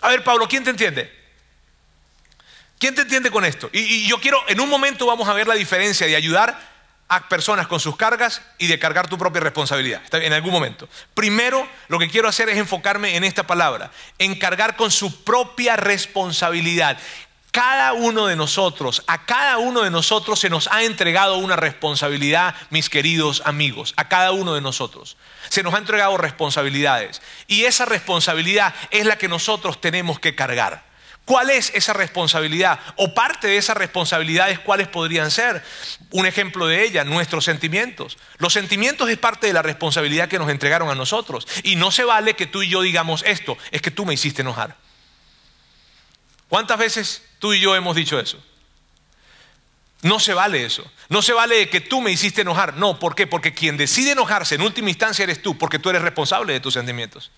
[0.00, 1.23] A ver, Pablo, ¿quién te entiende?
[2.78, 3.70] ¿Quién te entiende con esto?
[3.72, 6.58] Y, yo quiero, en un momento vamos a ver la diferencia de ayudar
[7.08, 10.02] a personas con sus cargas y de cargar tu propia responsabilidad.
[10.12, 10.88] En algún momento.
[11.14, 15.76] Primero, lo que quiero hacer es enfocarme en esta palabra, en cargar con su propia
[15.76, 16.98] responsabilidad.
[17.54, 22.56] Cada uno de nosotros, a cada uno de nosotros se nos ha entregado una responsabilidad,
[22.70, 25.16] mis queridos amigos, a cada uno de nosotros.
[25.50, 30.93] Se nos ha entregado responsabilidades y esa responsabilidad es la que nosotros tenemos que cargar.
[31.24, 32.80] ¿Cuál es esa responsabilidad?
[32.96, 35.64] O parte de esas responsabilidades, ¿cuáles podrían ser?
[36.10, 38.18] Un ejemplo de ella, nuestros sentimientos.
[38.36, 41.46] Los sentimientos es parte de la responsabilidad que nos entregaron a nosotros.
[41.62, 44.42] Y no se vale que tú y yo digamos esto, es que tú me hiciste
[44.42, 44.76] enojar.
[46.48, 48.38] ¿Cuántas veces tú y yo hemos dicho eso?
[50.02, 50.84] No se vale eso.
[51.08, 52.76] No se vale que tú me hiciste enojar.
[52.76, 53.26] No, ¿por qué?
[53.26, 56.74] Porque quien decide enojarse en última instancia eres tú, porque tú eres responsable de tus
[56.74, 57.30] sentimientos.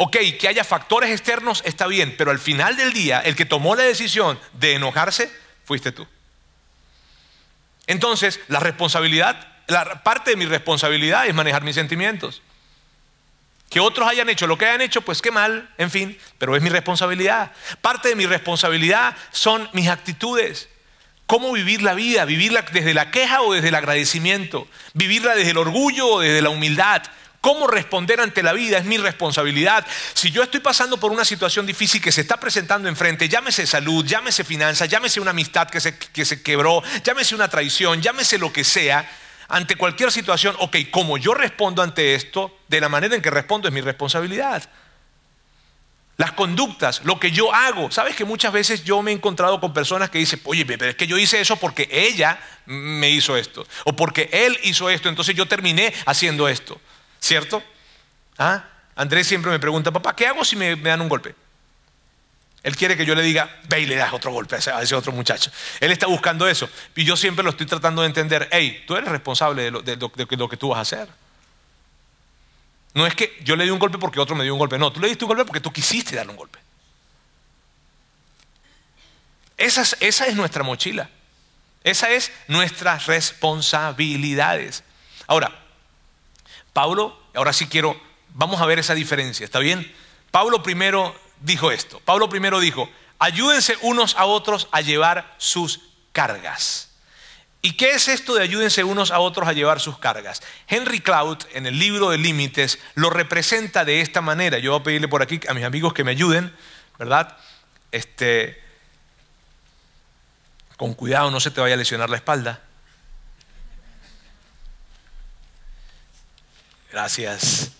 [0.00, 3.74] Ok, que haya factores externos está bien, pero al final del día el que tomó
[3.74, 5.28] la decisión de enojarse
[5.64, 6.06] fuiste tú.
[7.88, 12.42] Entonces, la responsabilidad, la parte de mi responsabilidad es manejar mis sentimientos.
[13.70, 16.62] Que otros hayan hecho lo que hayan hecho, pues qué mal, en fin, pero es
[16.62, 17.50] mi responsabilidad.
[17.80, 20.68] Parte de mi responsabilidad son mis actitudes.
[21.26, 22.24] ¿Cómo vivir la vida?
[22.24, 24.68] ¿Vivirla desde la queja o desde el agradecimiento?
[24.94, 27.02] ¿Vivirla desde el orgullo o desde la humildad?
[27.40, 28.78] ¿Cómo responder ante la vida?
[28.78, 29.86] Es mi responsabilidad.
[30.14, 34.04] Si yo estoy pasando por una situación difícil que se está presentando enfrente, llámese salud,
[34.04, 38.52] llámese finanzas, llámese una amistad que se, que se quebró, llámese una traición, llámese lo
[38.52, 39.08] que sea,
[39.48, 43.68] ante cualquier situación, ok, como yo respondo ante esto, de la manera en que respondo
[43.68, 44.68] es mi responsabilidad.
[46.18, 47.90] Las conductas, lo que yo hago.
[47.92, 50.96] Sabes que muchas veces yo me he encontrado con personas que dicen, oye, pero es
[50.96, 53.66] que yo hice eso porque ella me hizo esto.
[53.84, 56.78] O porque él hizo esto, entonces yo terminé haciendo esto.
[57.20, 57.62] ¿Cierto?
[58.38, 58.64] ¿Ah?
[58.94, 61.34] Andrés siempre me pregunta, papá, ¿qué hago si me, dan un golpe?
[62.64, 65.12] Él quiere que yo le diga, ve y le das otro golpe a ese, otro
[65.12, 65.52] muchacho.
[65.78, 66.68] Él está buscando eso.
[66.96, 68.48] Y yo siempre lo estoy tratando de entender.
[68.50, 71.08] Hey, tú eres responsable de lo, que tú vas a hacer.
[72.94, 74.76] No es que yo le di un golpe porque otro me dio un golpe.
[74.78, 76.58] No, tú le diste un golpe porque tú quisiste darle un golpe.
[79.56, 81.08] Esa es, esa es nuestra mochila.
[81.84, 84.82] Esa es nuestras responsabilidades.
[85.28, 85.67] Ahora,
[86.78, 88.00] Pablo, ahora sí quiero,
[88.34, 89.92] vamos a ver esa diferencia, ¿está bien?
[90.30, 92.00] Pablo primero dijo esto.
[92.04, 92.88] Pablo primero dijo,
[93.18, 95.80] ayúdense unos a otros a llevar sus
[96.12, 96.90] cargas.
[97.62, 100.40] ¿Y qué es esto de ayúdense unos a otros a llevar sus cargas?
[100.68, 104.58] Henry Cloud, en el libro de Límites, lo representa de esta manera.
[104.60, 106.54] Yo voy a pedirle por aquí a mis amigos que me ayuden,
[106.96, 107.36] ¿verdad?
[107.90, 108.62] Este,
[110.76, 112.62] con cuidado, no se te vaya a lesionar la espalda.
[116.90, 117.70] Gracias.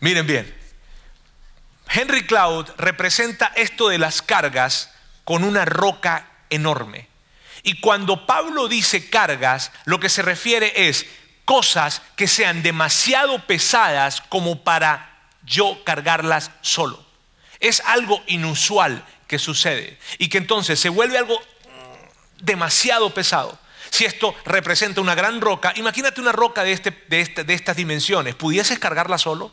[0.00, 0.54] Miren bien,
[1.88, 4.92] Henry Cloud representa esto de las cargas
[5.24, 7.08] con una roca enorme.
[7.62, 11.06] Y cuando Pablo dice cargas, lo que se refiere es
[11.44, 17.04] cosas que sean demasiado pesadas como para yo cargarlas solo.
[17.58, 21.40] Es algo inusual que sucede y que entonces se vuelve algo
[22.40, 23.58] demasiado pesado.
[23.96, 28.34] Si esto representa una gran roca, imagínate una roca de, este, este, de, estas dimensiones.
[28.34, 29.52] ¿Pudieses cargarla solo?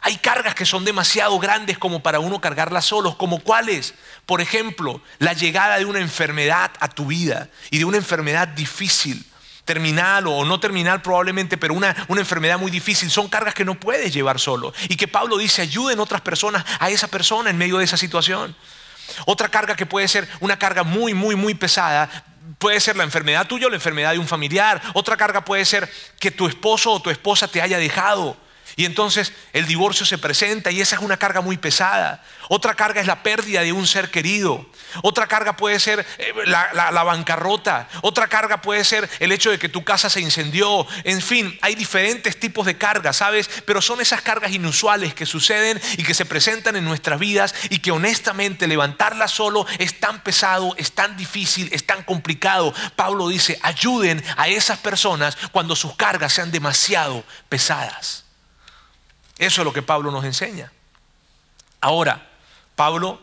[0.00, 3.92] Hay cargas que son demasiado grandes como para uno cargarlas solos, como cuáles.
[4.24, 9.26] Por ejemplo, la llegada de una enfermedad a tu vida y de una enfermedad difícil,
[9.66, 13.10] terminal o no terminal probablemente, pero una, una enfermedad muy difícil.
[13.10, 14.72] Son cargas que no puedes llevar solo.
[14.88, 18.56] Y que Pablo dice, ayuden otras personas a esa persona en medio de esa situación.
[19.26, 22.08] Otra carga que puede ser una carga muy, muy, muy pesada,
[22.58, 24.80] puede ser la enfermedad tuya o la enfermedad de un familiar.
[24.94, 28.36] Otra carga puede ser que tu esposo o tu esposa te haya dejado.
[28.76, 32.24] Y entonces el divorcio se presenta y esa es una carga muy pesada.
[32.48, 34.66] Otra carga es la pérdida de un ser querido.
[35.02, 37.88] Otra carga puede ser eh, la, bancarrota.
[38.02, 40.86] Otra carga puede ser el hecho de que tu casa se incendió.
[41.04, 43.48] En fin, hay diferentes tipos de cargas, ¿sabes?
[43.66, 47.78] Pero son esas cargas inusuales que suceden y que se presentan en nuestras vidas y
[47.78, 52.74] que honestamente levantarlas solo es tan pesado, es tan difícil, es tan complicado.
[52.96, 58.21] Pablo dice, ayuden a esas personas cuando sus cargas sean demasiado pesadas.
[59.42, 60.70] Eso es lo que Pablo nos enseña.
[61.80, 62.30] Ahora,
[62.76, 63.20] Pablo,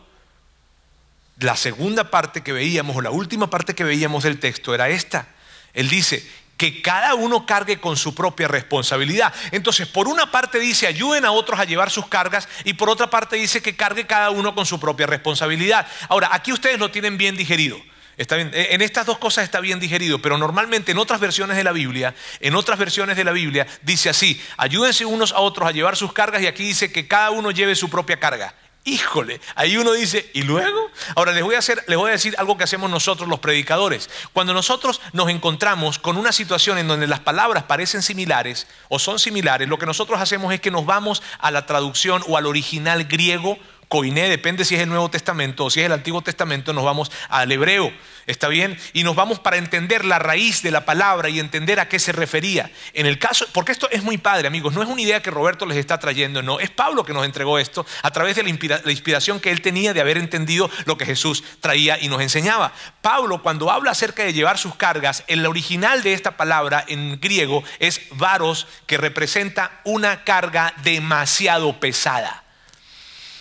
[1.38, 5.28] la segunda parte que veíamos, o la última parte que veíamos del texto era esta.
[5.72, 6.22] Él dice,
[6.58, 9.32] que cada uno cargue con su propia responsabilidad.
[9.50, 13.08] Entonces, por una parte dice, ayuden a otros a llevar sus cargas y por otra
[13.08, 15.86] parte dice que cargue cada uno con su propia responsabilidad.
[16.10, 17.80] Ahora, aquí ustedes lo tienen bien digerido.
[18.20, 21.56] Está bien, e, en estas dos cosas está bien digerido, pero normalmente en otras versiones
[21.56, 25.66] de la Biblia, en otras versiones de la Biblia dice así, ayúdense unos a otros
[25.66, 28.54] a llevar sus cargas y aquí dice que cada uno lleve su propia carga.
[28.84, 30.90] Híjole, ahí uno dice, ¿y luego?
[31.16, 34.10] Ahora les voy, a hacer, les voy a decir algo que hacemos nosotros los predicadores.
[34.34, 39.18] Cuando nosotros nos encontramos con una situación en donde las palabras parecen similares o son
[39.18, 43.04] similares, lo que nosotros hacemos es que nos vamos a la traducción o al original
[43.04, 43.58] griego
[43.90, 47.10] Coiné, depende si es el Nuevo Testamento o si es el Antiguo Testamento, nos vamos
[47.28, 47.92] al hebreo,
[48.28, 48.78] ¿está bien?
[48.92, 52.12] Y nos vamos para entender la raíz de la palabra y entender a qué se
[52.12, 52.70] refería.
[52.94, 55.66] En el caso, porque esto es muy padre, amigos, no es una idea que Roberto
[55.66, 58.92] les está trayendo, no, es Pablo que nos entregó esto a través de la, la
[58.92, 62.72] inspiración que él tenía de haber entendido lo que Jesús traía y nos enseñaba.
[63.02, 67.64] Pablo, cuando habla acerca de llevar sus cargas, el original de esta palabra en griego
[67.80, 72.39] es varos, que representa una carga demasiado pesada.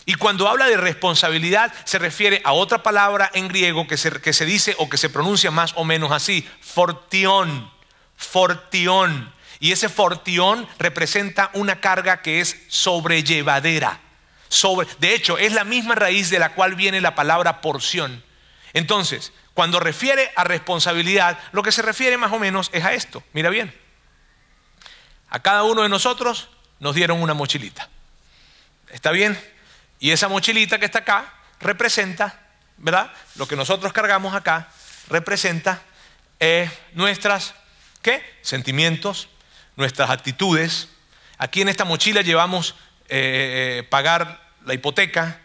[0.09, 4.33] Y cuando habla de responsabilidad se refiere a otra palabra en griego que se, que
[4.33, 7.71] se dice o que se pronuncia más o menos así, fortión,
[8.15, 9.31] fortión.
[9.59, 13.99] Y ese fortión representa una carga que es sobrellevadera.
[14.47, 18.23] Sobre, de hecho, es la misma raíz de la cual viene la palabra porción.
[18.73, 23.21] Entonces, cuando refiere a responsabilidad, lo que se refiere más o menos es a esto.
[23.31, 23.71] Mira bien,
[25.29, 27.89] a cada uno de nosotros nos dieron una mochilita.
[28.91, 29.39] ¿Está bien?
[29.99, 32.39] Y esa mochilita que está acá representa,
[32.77, 33.11] ¿verdad?
[33.35, 34.69] Lo que nosotros cargamos acá
[35.09, 35.81] representa
[36.39, 37.53] eh, nuestras,
[38.01, 38.23] ¿qué?
[38.41, 39.27] Sentimientos,
[39.75, 40.87] nuestras actitudes.
[41.37, 42.75] Aquí en esta mochila llevamos
[43.09, 45.39] eh, eh, pagar la hipoteca,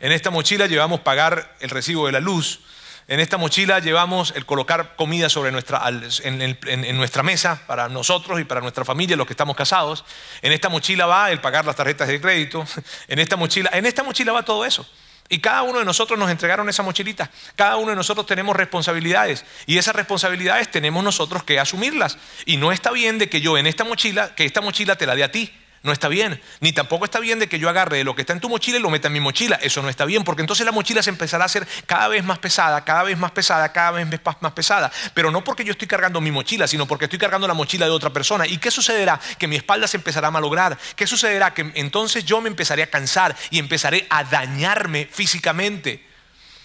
[0.00, 2.60] en esta mochila llevamos pagar el recibo de la luz,
[3.08, 8.44] en esta mochila llevamos el colocar comida sobre nuestra, en, nuestra mesa para nosotros y
[8.44, 10.04] para nuestra familia, los que estamos casados.
[10.42, 12.64] En esta mochila va el pagar las tarjetas de crédito.
[13.08, 14.86] En esta mochila, en esta mochila va todo eso.
[15.28, 17.30] Y cada uno de nosotros nos entregaron esa mochilita.
[17.54, 19.44] Cada uno de nosotros tenemos responsabilidades.
[19.66, 22.18] Y esas responsabilidades tenemos nosotros que asumirlas.
[22.44, 25.14] Y no está bien de que yo en esta mochila, que esta mochila te la
[25.14, 25.52] dé a ti.
[25.82, 26.40] No está bien.
[26.60, 28.80] Ni tampoco está bien de que yo agarre lo que está en tu mochila y
[28.80, 29.56] lo meta en mi mochila.
[29.62, 32.38] Eso no está bien, porque entonces la mochila se empezará a hacer cada vez más
[32.38, 34.06] pesada, cada vez más pesada, cada vez
[34.40, 34.90] más pesada.
[35.14, 37.92] Pero no porque yo estoy cargando mi mochila, sino porque estoy cargando la mochila de
[37.92, 38.46] otra persona.
[38.46, 39.20] ¿Y qué sucederá?
[39.38, 40.76] Que mi espalda se empezará a malograr.
[40.96, 41.54] ¿Qué sucederá?
[41.54, 46.04] Que entonces yo me empezaré a cansar y empezaré a dañarme físicamente.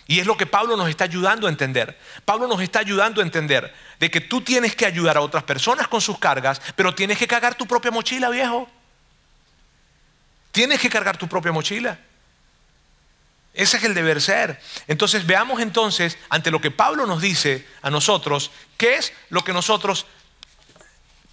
[0.07, 1.97] Y es lo que Pablo nos está ayudando a entender.
[2.25, 5.87] Pablo nos está ayudando a entender de que tú tienes que ayudar a otras personas
[5.87, 8.69] con sus cargas, pero tienes que cargar tu propia mochila, viejo.
[10.51, 11.97] Tienes que cargar tu propia mochila.
[13.53, 14.61] Ese es el deber ser.
[14.87, 19.53] Entonces veamos entonces, ante lo que Pablo nos dice a nosotros, qué es lo que
[19.53, 20.05] nosotros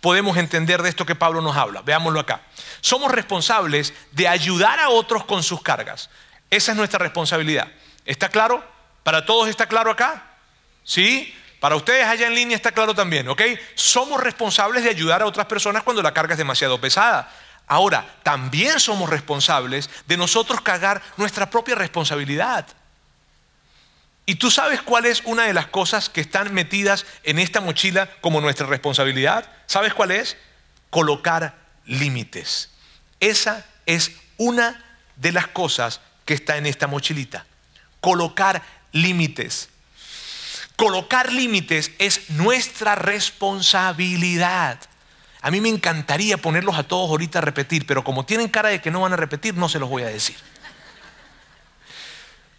[0.00, 1.82] podemos entender de esto que Pablo nos habla.
[1.82, 2.42] Veámoslo acá.
[2.80, 6.10] Somos responsables de ayudar a otros con sus cargas.
[6.50, 7.68] Esa es nuestra responsabilidad.
[8.04, 8.64] ¿Está claro?
[9.02, 10.24] ¿Para todos está claro acá?
[10.84, 11.34] ¿Sí?
[11.60, 13.42] Para ustedes allá en línea está claro también, ¿ok?
[13.74, 17.30] Somos responsables de ayudar a otras personas cuando la carga es demasiado pesada.
[17.68, 22.66] Ahora, también somos responsables de nosotros cargar nuestra propia responsabilidad.
[24.24, 28.10] ¿Y tú sabes cuál es una de las cosas que están metidas en esta mochila
[28.20, 29.50] como nuestra responsabilidad?
[29.66, 30.36] ¿Sabes cuál es?
[30.90, 32.70] Colocar límites.
[33.20, 34.84] Esa es una
[35.16, 37.46] de las cosas que está en esta mochilita.
[38.00, 39.68] Colocar límites.
[40.76, 44.78] Colocar límites es nuestra responsabilidad.
[45.40, 48.80] A mí me encantaría ponerlos a todos ahorita a repetir, pero como tienen cara de
[48.80, 50.36] que no van a repetir, no se los voy a decir.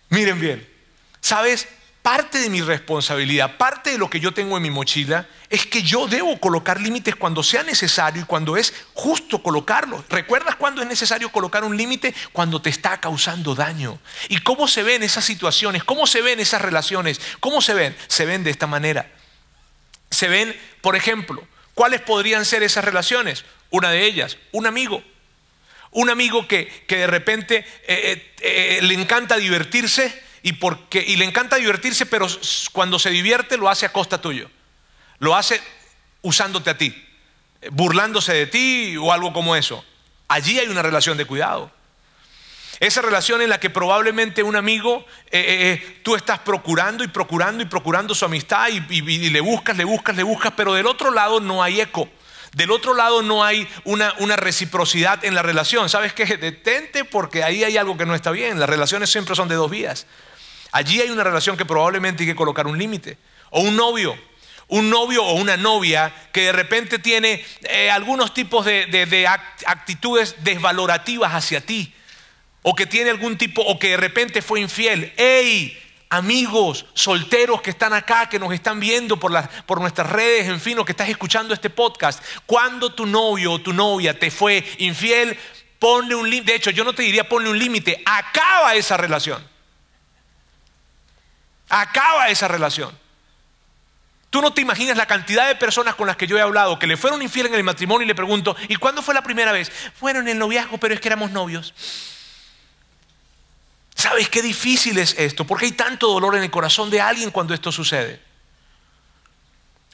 [0.09, 0.67] Miren bien,
[1.21, 1.67] ¿sabes?
[2.01, 5.83] Parte de mi responsabilidad, parte de lo que yo tengo en mi mochila, es que
[5.83, 10.07] yo debo colocar límites cuando sea necesario y cuando es justo colocarlos.
[10.07, 12.15] ¿Recuerdas cuándo es necesario colocar un límite?
[12.31, 13.99] Cuando te está causando daño.
[14.29, 15.83] ¿Y cómo se ven esas situaciones?
[15.83, 17.19] ¿Cómo se ven esas relaciones?
[17.41, 17.95] ¿Cómo se ven?
[18.07, 19.11] Se ven de esta manera.
[20.09, 21.45] Se ven, por ejemplo,
[21.79, 23.45] ¿Cuáles podrían ser esas relaciones?
[23.69, 25.01] Una de ellas, un amigo.
[25.91, 31.23] Un amigo que, de repente eh, eh, eh, le encanta divertirse y, porque, y le
[31.23, 32.27] encanta divertirse, pero
[32.73, 34.51] cuando se divierte lo hace a costa tuyo.
[35.19, 35.61] Lo hace
[36.21, 36.93] usándote a ti,
[37.71, 39.85] burlándose de ti o algo como eso.
[40.27, 41.71] Allí hay una relación de cuidado.
[42.79, 47.09] Esa relación en la que probablemente un amigo, eh, eh, eh, tú estás procurando y
[47.09, 51.11] procurando y procurando su amistad y, le buscas, le buscas, le buscas, pero del otro
[51.11, 52.07] lado no hay eco.
[52.53, 55.89] Del otro lado no hay una, una reciprocidad en la relación.
[55.89, 56.25] ¿Sabes qué?
[56.37, 58.59] Detente porque ahí hay algo que no está bien.
[58.59, 60.07] Las relaciones siempre son de dos vías.
[60.71, 63.17] Allí hay una relación que probablemente hay que colocar un límite.
[63.49, 64.17] O un novio,
[64.69, 67.45] un novio o una novia que de repente tiene
[67.91, 69.27] algunos tipos de,
[69.67, 71.93] actitudes desvalorativas hacia ti
[72.61, 75.13] o que tiene algún tipo, o que de repente fue infiel.
[75.17, 75.77] ¡Ey!
[76.11, 79.31] Amigos solteros que están acá, que nos están viendo por,
[79.67, 83.61] por nuestras redes, en fin, o que estás escuchando este podcast, cuando tu novio o
[83.61, 85.37] tu novia te fue infiel,
[85.79, 86.51] Ponle un límite.
[86.51, 88.03] De hecho, yo no te diría ponle un límite.
[88.05, 89.41] Acaba esa relación.
[91.69, 92.97] Acaba esa relación.
[94.29, 96.85] Tú no te imaginas la cantidad de personas con las que yo he hablado que
[96.85, 99.71] le fueron infieles en el matrimonio y le pregunto, ¿y cuándo fue la primera vez?
[99.95, 101.73] Fueron en el noviazgo, pero es que éramos novios.
[103.99, 105.43] ¿Sabes qué difícil es esto?
[105.43, 108.21] Porque hay tanto dolor en el corazón de alguien cuando esto sucede.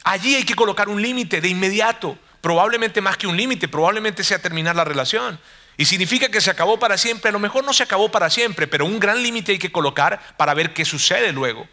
[0.04, 2.16] Allí hay que colocar un límite de inmediato.
[2.40, 5.40] Probablemente más que un límite, probablemente sea terminar la relación.
[5.76, 7.30] Y significa que se acabó para siempre.
[7.30, 10.36] A lo mejor no se acabó para siempre, pero un gran límite hay que colocar
[10.36, 11.66] para ver qué sucede luego.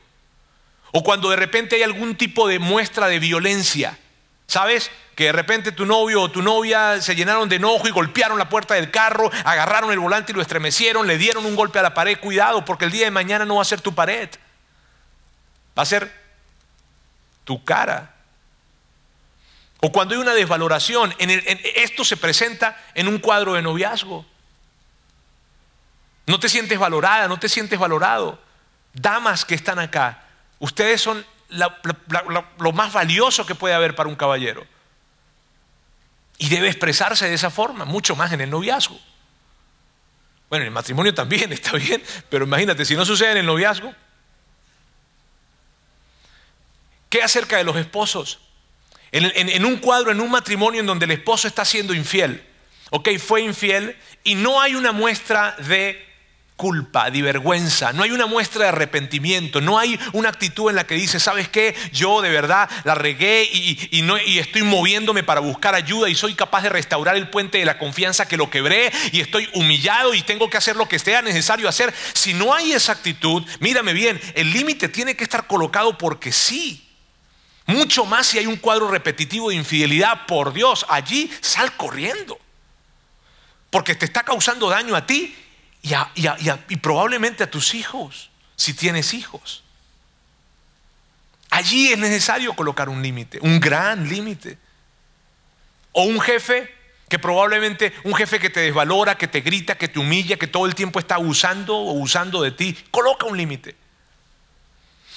[0.91, 3.99] O cuando de repente hay algún tipo de muestra de violencia.
[4.47, 4.91] ¿Sabes?
[5.15, 8.49] Que de repente tu novio o tu novia se llenaron de enojo y golpearon la
[8.49, 11.93] puerta del carro, agarraron el volante y lo estremecieron, le dieron un golpe a la
[11.93, 12.19] pared.
[12.19, 14.29] Cuidado, porque el día de mañana no va a ser tu pared.
[15.77, 16.13] Va a ser
[17.43, 18.13] tu cara.
[19.81, 24.25] O cuando hay una desvaloración, esto se presenta en un cuadro de noviazgo.
[26.25, 28.39] No te sientes valorada, no te sientes valorado.
[28.93, 30.23] Damas que están acá,
[30.63, 34.65] Ustedes son lo más valioso que puede haber para un caballero.
[36.37, 38.99] Y debe expresarse de esa forma, mucho más en el noviazgo.
[40.53, 43.91] Bueno, en el matrimonio también está bien, pero imagínate, si no sucede en el noviazgo.
[47.09, 48.39] ¿Qué acerca de los esposos?
[49.11, 52.43] En, un cuadro, en un matrimonio en donde el esposo está siendo infiel,
[52.89, 56.03] ok, fue infiel y no hay una muestra de
[56.55, 60.85] culpa, de vergüenza, no hay una muestra de arrepentimiento, no hay una actitud en la
[60.85, 61.75] que dice, ¿sabes qué?
[61.91, 66.35] Yo de verdad la regué y, no, y estoy moviéndome para buscar ayuda y soy
[66.35, 70.21] capaz de restaurar el puente de la confianza que lo quebré y estoy humillado y
[70.21, 71.93] tengo que hacer lo que sea necesario hacer.
[72.13, 76.87] Si no hay esa actitud, mírame bien, el límite tiene que estar colocado porque sí.
[77.65, 82.37] Mucho más si hay un cuadro repetitivo de infidelidad, por Dios, allí sal corriendo.
[83.69, 85.35] Porque te está causando daño a ti
[85.83, 89.63] y, probablemente a tus hijos, si tienes hijos.
[91.49, 94.57] Allí es necesario colocar un límite, un gran límite.
[95.91, 96.73] O un jefe
[97.09, 100.65] que probablemente, un jefe que te desvalora, que te grita, que te humilla, que todo
[100.65, 103.75] el tiempo está usando o usando de ti, coloca un límite.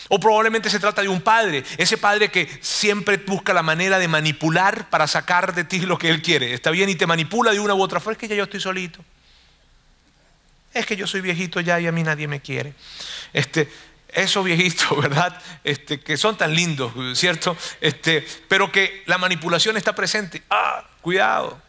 [0.09, 4.09] O probablemente se trata de un padre, ese padre que siempre busca la manera de
[4.09, 6.53] manipular para sacar de ti lo que él quiere.
[6.53, 8.61] Está bien y te manipula de una u otra forma, es que ya yo estoy
[8.61, 9.03] solito
[10.79, 12.75] es que yo soy viejito ya y a mí nadie me quiere.
[13.33, 13.69] Este,
[14.09, 15.41] esos viejitos, ¿verdad?
[15.65, 17.57] Este, que son tan lindos, ¿cierto?
[17.81, 20.43] Este, pero que la manipulación está presente.
[20.51, 21.61] Ah, cuidado.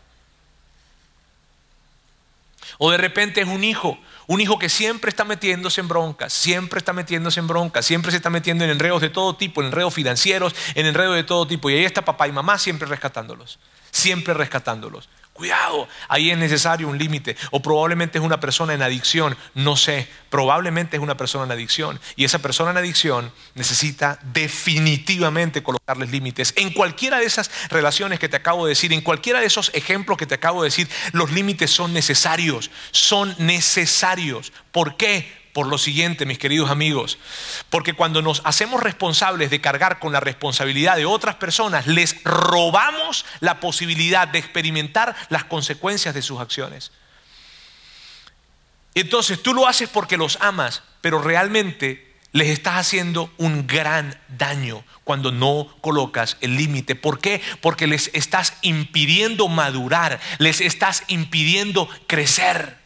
[2.78, 3.98] O de repente es un hijo,
[4.28, 8.18] un hijo que siempre está metiéndose en broncas, siempre está metiéndose en broncas, siempre se
[8.18, 11.70] está metiendo en enredos de todo tipo, en enredos financieros, en enredos de todo tipo.
[11.70, 13.58] Y ahí está papá y mamá siempre rescatándolos,
[13.92, 15.10] siempre rescatándolos.
[15.38, 17.38] Cuidado, ahí es necesario un límite.
[17.52, 22.00] O probablemente es una persona en adicción, no sé, probablemente es una persona en adicción.
[22.16, 26.56] Y esa persona en adicción necesita definitivamente colocarles límites.
[26.56, 30.18] En cualquiera de esas relaciones que te acabo de decir, en cualquiera de esos ejemplos
[30.18, 34.52] que te acabo de decir, los límites son necesarios, son necesarios.
[34.72, 35.32] ¿Por qué?
[35.58, 37.18] Por lo siguiente, mis queridos amigos,
[37.72, 43.26] porque cuando nos hacemos responsables de cargar con la responsabilidad de otras personas, les robamos
[43.40, 46.92] la posibilidad de experimentar las consecuencias de sus acciones.
[48.94, 54.84] Entonces tú lo haces porque los amas, pero realmente les estás haciendo un gran daño
[55.04, 56.94] cuando no colocas el límite.
[56.94, 57.42] ¿Por qué?
[57.62, 62.78] Porque les estás impidiendo madurar, les estás impidiendo crecer.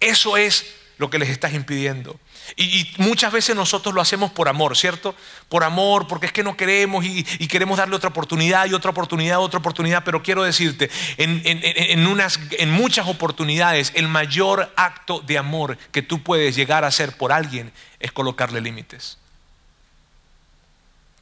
[0.00, 2.18] Eso es lo que les estás impidiendo.
[2.56, 5.14] Y, muchas veces nosotros lo hacemos por amor, ¿cierto?
[5.48, 9.40] Por amor, porque es que no queremos y, queremos darle otra oportunidad y otra oportunidad,
[9.40, 10.04] otra oportunidad.
[10.04, 16.22] Pero quiero decirte, en, unas, en muchas oportunidades, el mayor acto de amor que tú
[16.22, 19.18] puedes llegar a hacer por alguien es colocarle límites.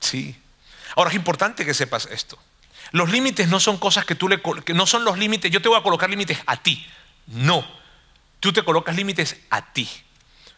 [0.00, 0.36] Sí.
[0.96, 2.38] Ahora es importante que sepas esto.
[2.90, 4.42] Los límites no son cosas que tú le...
[4.64, 6.86] Que no son los límites, yo te voy a colocar límites a ti.
[7.26, 7.81] No
[8.43, 9.88] tú te colocas límites a ti.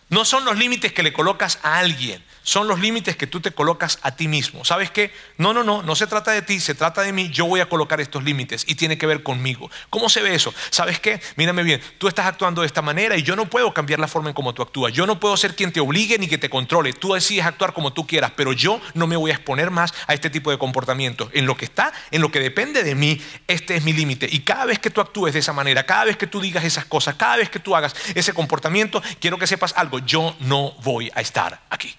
[0.09, 3.51] No son los límites que le colocas a alguien, son los límites que tú te
[3.51, 4.65] colocas a ti mismo.
[4.65, 5.13] ¿Sabes qué?
[5.39, 7.69] No, no, no, no se trata de ti, se trata de mí, yo voy a
[7.69, 9.71] colocar estos límites y tiene que ver conmigo.
[9.91, 10.55] ¿Cómo se ve eso?
[10.71, 11.21] ¿Sabes qué?
[11.37, 14.29] Mírame bien, tú estás actuando de esta manera y yo no puedo cambiar la forma
[14.29, 14.93] en cómo tú actúas.
[14.93, 16.93] Yo no puedo ser quien te obligue ni que te controle.
[16.93, 20.15] Tú decides actuar como tú quieras, pero yo no me voy a exponer más a
[20.15, 21.31] este tipo de comportamientos.
[21.33, 24.29] En lo que está, en lo que depende de mí, este es mi límite.
[24.31, 26.85] Y cada vez que tú actúes de esa manera, cada vez que tú digas esas
[26.85, 31.11] cosas, cada vez que tú hagas ese comportamiento, quiero que sepas algo, yo no voy
[31.15, 31.95] a estar aquí.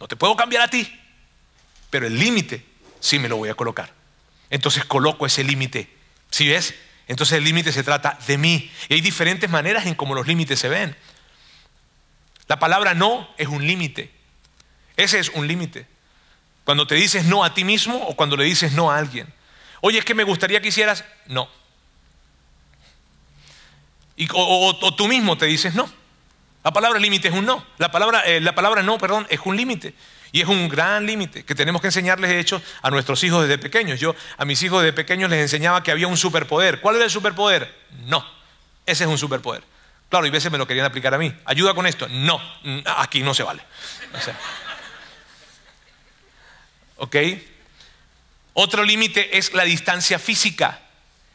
[0.00, 1.00] No te puedo cambiar a ti,
[1.90, 2.64] pero el límite
[3.00, 3.92] sí me lo voy a colocar.
[4.50, 5.96] Entonces coloco ese límite
[6.30, 6.74] ¿Sí ves?
[7.08, 8.70] Entonces el límite se trata de mí.
[8.88, 10.96] Y hay diferentes maneras en cómo los límites se ven.
[12.48, 14.12] La palabra no es un límite.
[14.96, 15.86] Ese es un límite.
[16.64, 19.32] Cuando te dices no a ti mismo o cuando le dices no a alguien.
[19.80, 21.48] Oye, es que me gustaría que hicieras no.
[24.32, 25.90] O, tú mismo te dices no.
[26.66, 27.64] La palabra límite es un no.
[27.78, 29.94] La palabra, eh, la palabra no, perdón, es un límite.
[30.32, 33.56] Y es un gran límite que tenemos que enseñarles, de hecho, a nuestros hijos desde
[33.56, 34.00] pequeños.
[34.00, 36.80] Yo a mis hijos desde pequeños les enseñaba que había un superpoder.
[36.80, 37.72] ¿Cuál era el superpoder?
[38.06, 38.26] No.
[38.84, 39.62] Ese es un superpoder.
[40.08, 41.32] Claro, y veces me lo querían aplicar a mí.
[41.44, 42.08] ¿Ayuda con esto?
[42.08, 42.42] No.
[42.96, 43.62] Aquí no se vale.
[46.96, 47.16] ¿Ok?
[48.54, 50.80] Otro límite es la distancia física.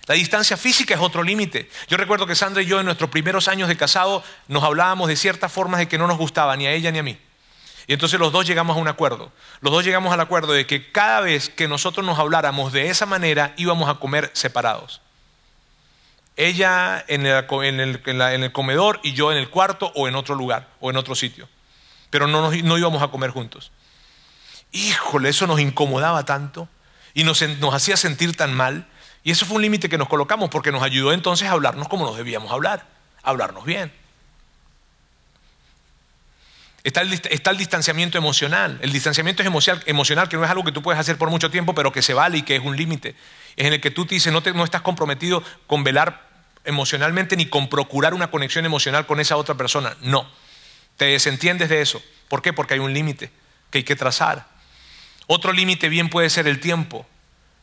[0.07, 1.69] La distancia física es otro límite.
[1.87, 5.15] Yo recuerdo que Sandra y yo en nuestros primeros años de casado nos hablábamos de
[5.15, 7.17] ciertas formas de que no nos gustaba ni a ella ni a mí.
[7.87, 9.31] Y entonces los dos llegamos a un acuerdo.
[9.59, 13.05] Los dos llegamos al acuerdo de que cada vez que nosotros nos habláramos de esa
[13.05, 15.01] manera íbamos a comer separados.
[16.37, 20.97] Ella en el, comedor y yo en el cuarto o en otro lugar o en
[20.97, 21.49] otro sitio.
[22.09, 23.71] Pero no, no íbamos a comer juntos.
[24.71, 26.67] Híjole, eso nos incomodaba tanto
[27.13, 28.87] y nos, nos hacía sentir tan mal.
[29.23, 32.05] Y eso fue un límite que nos colocamos porque nos ayudó entonces a hablarnos como
[32.05, 32.85] nos debíamos hablar,
[33.23, 33.91] a hablarnos bien.
[36.83, 38.79] Está el, distanciamiento emocional.
[38.81, 39.47] El distanciamiento es
[39.85, 42.15] emocional, que no es algo que tú puedes hacer por mucho tiempo, pero que se
[42.15, 43.15] vale y que es un límite.
[43.55, 46.27] Es en el que tú te dices, no, no estás comprometido con velar
[46.63, 49.95] emocionalmente ni con procurar una conexión emocional con esa otra persona.
[50.01, 50.27] No.
[50.97, 52.01] Te desentiendes de eso.
[52.27, 52.51] ¿Por qué?
[52.51, 53.31] Porque hay un límite
[53.69, 54.47] que hay que trazar.
[55.27, 57.05] Otro límite bien puede ser el tiempo.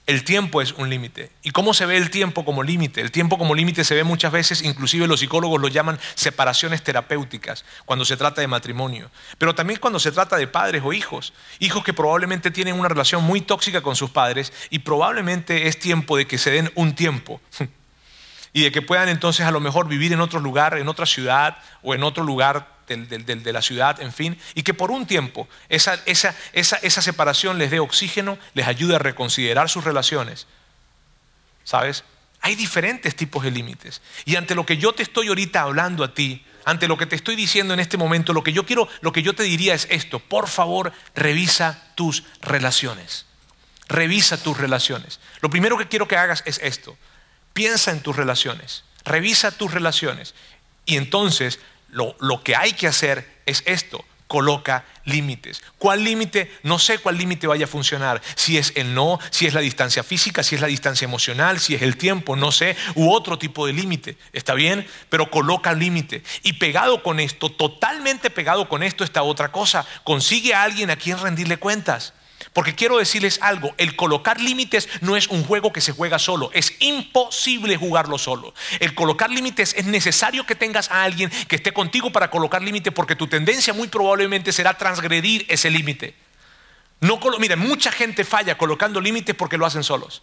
[0.08, 1.30] El tiempo es un límite.
[1.42, 3.02] ¿Y cómo se ve el tiempo como límite?
[3.02, 7.66] El tiempo como límite se ve muchas veces, inclusive los psicólogos lo llaman separaciones terapéuticas,
[7.84, 9.10] cuando se trata de matrimonio.
[9.36, 11.34] Pero también cuando se trata de padres o hijos.
[11.58, 16.16] Hijos que probablemente tienen una relación muy tóxica con sus padres y probablemente es tiempo
[16.16, 17.42] de que se den un tiempo.
[18.54, 21.58] y de que puedan entonces a lo mejor vivir en otro lugar, en otra ciudad
[21.82, 26.00] o en otro lugar de la ciudad, en fin, y que por un tiempo esa,
[26.04, 30.46] esa separación les dé oxígeno, les ayude a reconsiderar sus relaciones.
[31.64, 32.04] ¿Sabes?
[32.40, 34.00] Hay diferentes tipos de límites.
[34.24, 37.16] Y ante lo que yo te estoy ahorita hablando a ti, ante lo que te
[37.16, 39.86] estoy diciendo en este momento, lo que yo quiero, lo que yo te diría es
[39.90, 43.26] esto, por favor, revisa tus relaciones.
[43.88, 45.18] Revisa tus relaciones.
[45.40, 46.96] Lo primero que quiero que hagas es esto.
[47.54, 48.84] Piensa en tus relaciones.
[49.04, 50.34] Revisa tus relaciones.
[50.84, 51.58] Y entonces
[51.90, 55.62] lo, que hay que hacer es esto, coloca límites.
[55.78, 56.52] ¿Cuál límite?
[56.62, 58.20] No sé cuál límite vaya a funcionar.
[58.34, 61.74] Si es el no, si es la distancia física, si es la distancia emocional, si
[61.74, 64.18] es el tiempo, no sé, u otro tipo de límite.
[64.32, 64.86] ¿Está bien?
[65.08, 66.22] Pero coloca límite.
[66.42, 69.86] Y pegado con esto, totalmente pegado con esto está otra cosa.
[70.04, 72.12] Consigue a alguien a quien rendirle cuentas.
[72.52, 76.50] Porque quiero decirles algo, el colocar límites no es un juego que se juega solo,
[76.54, 78.54] es imposible jugarlo solo.
[78.80, 82.92] El colocar límites es necesario que tengas a alguien que esté contigo para colocar límites
[82.92, 86.14] porque tu tendencia muy probablemente será transgredir ese límite.
[87.00, 90.22] No, mira, mucha gente falla colocando límites porque lo hacen solos.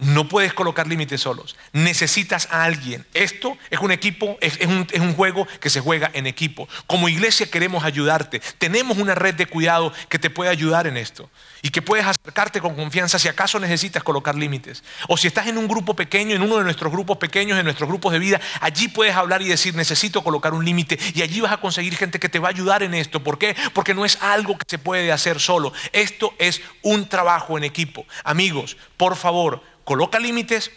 [0.00, 1.56] No puedes colocar límites solos.
[1.72, 3.04] Necesitas a alguien.
[3.14, 6.68] Esto es un equipo, es, un, un, juego que se juega en equipo.
[6.86, 8.40] Como iglesia queremos ayudarte.
[8.58, 11.28] Tenemos una red de cuidado que te puede ayudar en esto.
[11.62, 14.84] Y que puedes acercarte con confianza si acaso necesitas colocar límites.
[15.08, 17.88] O si estás en un grupo pequeño, en uno de nuestros grupos pequeños, en nuestros
[17.88, 20.96] grupos de vida, allí puedes hablar y decir, necesito colocar un límite.
[21.12, 23.24] Y allí vas a conseguir gente que te va a ayudar en esto.
[23.24, 23.56] ¿Por qué?
[23.74, 25.72] Porque no es algo que se puede hacer solo.
[25.92, 28.06] Esto es un trabajo en equipo.
[28.22, 30.70] Amigos, por favor coloca límites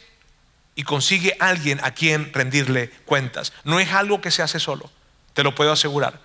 [0.74, 3.52] y consigue alguien a quien rendirle cuentas.
[3.66, 4.90] No es algo que se hace solo,
[5.34, 6.18] te lo puedo asegurar.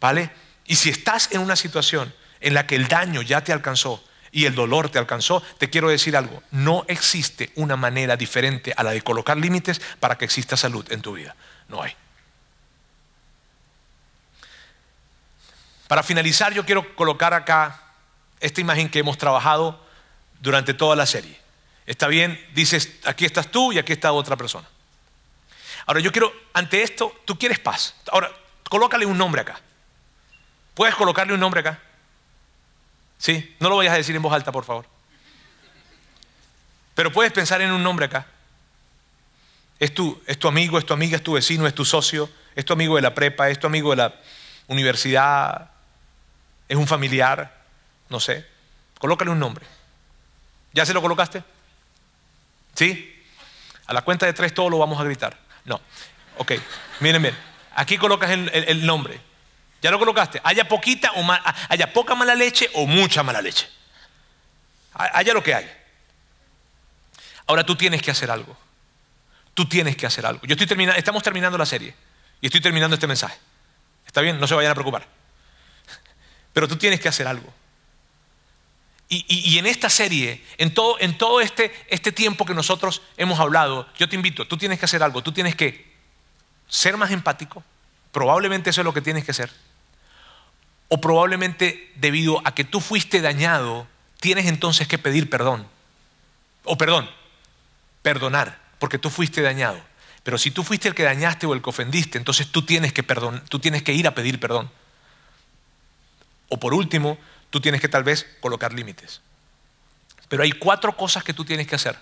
[0.00, 0.30] ¿Vale?
[0.64, 4.02] Y si estás en una situación en la que el daño ya te alcanzó
[4.32, 8.82] y el dolor te alcanzó, te quiero decir algo, no existe una manera diferente a
[8.82, 11.36] la de colocar límites para que exista salud en tu vida.
[11.68, 11.94] No hay.
[15.86, 17.78] Para finalizar, yo quiero colocar acá
[18.40, 19.78] esta imagen que hemos trabajado
[20.40, 21.44] durante toda la serie.
[21.86, 24.68] Está bien, dices, aquí estás tú y aquí está otra persona.
[25.86, 27.94] Ahora yo quiero, ante esto, tú quieres paz.
[28.10, 28.30] Ahora,
[28.68, 29.60] colócale un nombre acá.
[30.74, 31.80] ¿Puedes colocarle un nombre acá?
[33.18, 34.86] Sí, no lo vayas a decir en voz alta, por favor.
[36.94, 38.26] Pero puedes pensar en un nombre acá.
[39.78, 42.64] Es tu, es tu amigo, es tu amiga, es tu vecino, es tu socio, es
[42.64, 44.14] tu amigo de la prepa, es tu amigo de la
[44.66, 45.70] universidad,
[46.68, 47.62] es un familiar,
[48.08, 48.46] no sé.
[48.98, 49.66] Colócale un nombre.
[50.72, 51.44] ¿Ya se lo colocaste?
[52.76, 53.24] ¿Sí?
[53.86, 55.36] A la cuenta de tres todo lo vamos a gritar.
[55.64, 55.80] No.
[56.38, 56.52] Ok,
[57.00, 57.38] miren, miren.
[57.74, 59.20] Aquí colocas el, nombre.
[59.82, 60.40] ¿Ya lo colocaste?
[60.44, 61.26] Haya poquita o
[61.68, 63.68] haya poca mala leche o mucha mala leche.
[64.94, 65.76] Haya lo que haya.
[67.46, 68.56] Ahora tú tienes que hacer algo.
[69.54, 70.40] Tú tienes que hacer algo.
[70.46, 71.94] Yo estoy terminando, estamos terminando la serie
[72.40, 73.38] y estoy terminando este mensaje.
[74.06, 74.40] ¿Está bien?
[74.40, 75.06] No se vayan a preocupar.
[76.52, 77.52] Pero tú tienes que hacer algo.
[79.08, 84.16] Y, en esta serie, en todo, este, este tiempo que nosotros hemos hablado, yo te
[84.16, 85.92] invito, tú tienes que hacer algo, tú tienes que
[86.66, 87.62] ser más empático,
[88.10, 89.52] probablemente eso es lo que tienes que hacer,
[90.88, 93.86] o probablemente debido a que tú fuiste dañado,
[94.18, 95.68] tienes entonces que pedir perdón,
[96.64, 97.08] o perdón,
[98.02, 99.80] perdonar, porque tú fuiste dañado.
[100.24, 103.04] Pero si tú fuiste el que dañaste o el que ofendiste, entonces tú tienes que,
[103.04, 104.68] perdón, tú tienes que ir a pedir perdón.
[106.48, 107.16] O por último,
[107.56, 109.22] tú tienes que tal vez colocar límites.
[110.28, 111.96] Pero hay cuatro cosas que tú tienes que hacer.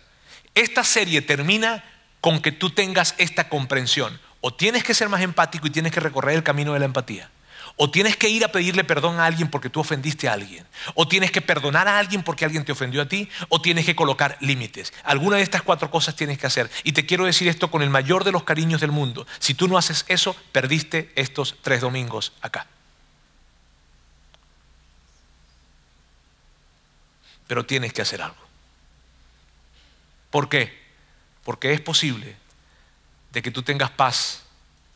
[0.52, 1.84] Esta serie termina
[2.20, 4.18] con que tú tengas esta comprensión.
[4.40, 7.30] O tienes que ser más empático y tienes que recorrer el camino de la empatía.
[7.76, 10.66] O tienes que ir a pedirle perdón a alguien porque tú ofendiste a alguien.
[10.94, 13.28] O tienes que perdonar a alguien porque alguien te ofendió a ti.
[13.48, 14.92] O tienes que colocar límites.
[15.04, 16.68] Alguna de estas cuatro cosas tienes que hacer.
[16.82, 19.24] Y te quiero decir esto con el mayor de los cariños del mundo.
[19.38, 22.66] Si tú no haces eso, perdiste estos tres domingos acá.
[27.46, 28.42] Pero tienes que hacer algo.
[30.30, 30.82] ¿Por qué?
[31.44, 32.36] Porque es posible
[33.32, 34.42] de que tú tengas paz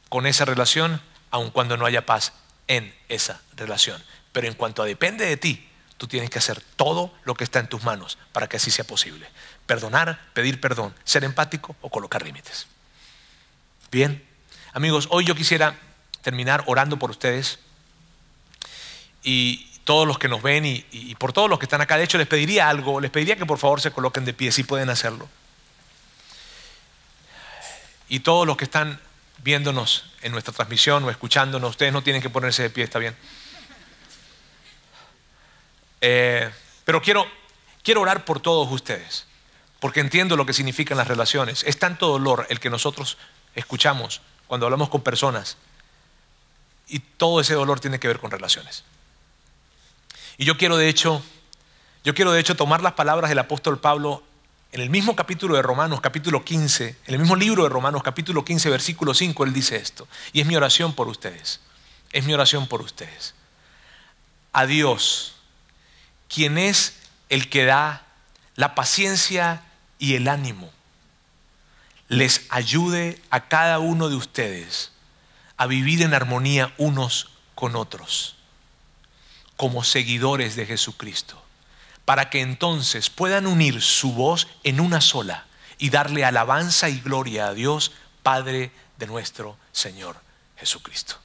[0.09, 2.33] con esa relación, aun cuando no haya paz
[2.67, 4.03] en esa relación.
[4.33, 7.59] Pero en cuanto a depende de ti, tú tienes que hacer todo lo que está
[7.59, 9.29] en tus manos para que así sea posible.
[9.67, 12.67] Perdonar, pedir perdón, ser empático o colocar límites.
[13.91, 14.27] Bien,
[14.73, 15.79] amigos, hoy yo quisiera
[16.23, 17.59] terminar orando por ustedes
[19.23, 21.97] y, todos los que nos ven y, por todos los que están acá.
[21.97, 24.63] De hecho, les pediría algo, les pediría que por favor se coloquen de pie, si
[24.63, 25.27] pueden hacerlo.
[28.11, 29.01] Y todos los que están
[29.39, 33.17] viéndonos en nuestra transmisión o escuchándonos, ustedes no tienen que ponerse de pie, está bien.
[36.03, 36.51] Eh,
[36.85, 37.27] pero quiero,
[37.83, 39.25] quiero orar por todos ustedes,
[39.81, 41.65] porque entiendo lo que significan las relaciones.
[41.65, 43.17] Es tanto dolor el que nosotros
[43.55, 45.57] escuchamos cuando hablamos con personas,
[46.89, 48.85] y todo ese dolor tiene que ver con relaciones.
[50.41, 51.21] Y yo quiero de hecho,
[52.05, 54.23] yo quiero de hecho tomar las palabras del apóstol Pablo
[54.71, 58.45] en el mismo capítulo de Romanos, capítulo 15, en el mismo libro de Romanos, capítulo
[58.45, 60.07] 15, versículo 5, él dice esto.
[60.33, 61.61] Y es mi oración por ustedes.
[62.13, 63.35] Es mi oración por ustedes.
[64.53, 65.35] A Dios,
[66.29, 66.95] quien es
[67.31, 68.07] el que da
[68.55, 69.65] la paciencia
[69.99, 70.71] y el ánimo,
[72.07, 74.93] les ayude a cada uno de ustedes
[75.57, 78.38] a vivir en armonía unos con otros
[79.59, 81.43] como seguidores de Jesucristo,
[82.05, 85.47] para que entonces puedan unir su voz en una sola
[85.79, 87.93] y darle alabanza y gloria a Dios,
[88.23, 90.17] Padre de nuestro Señor
[90.57, 91.17] Jesucristo.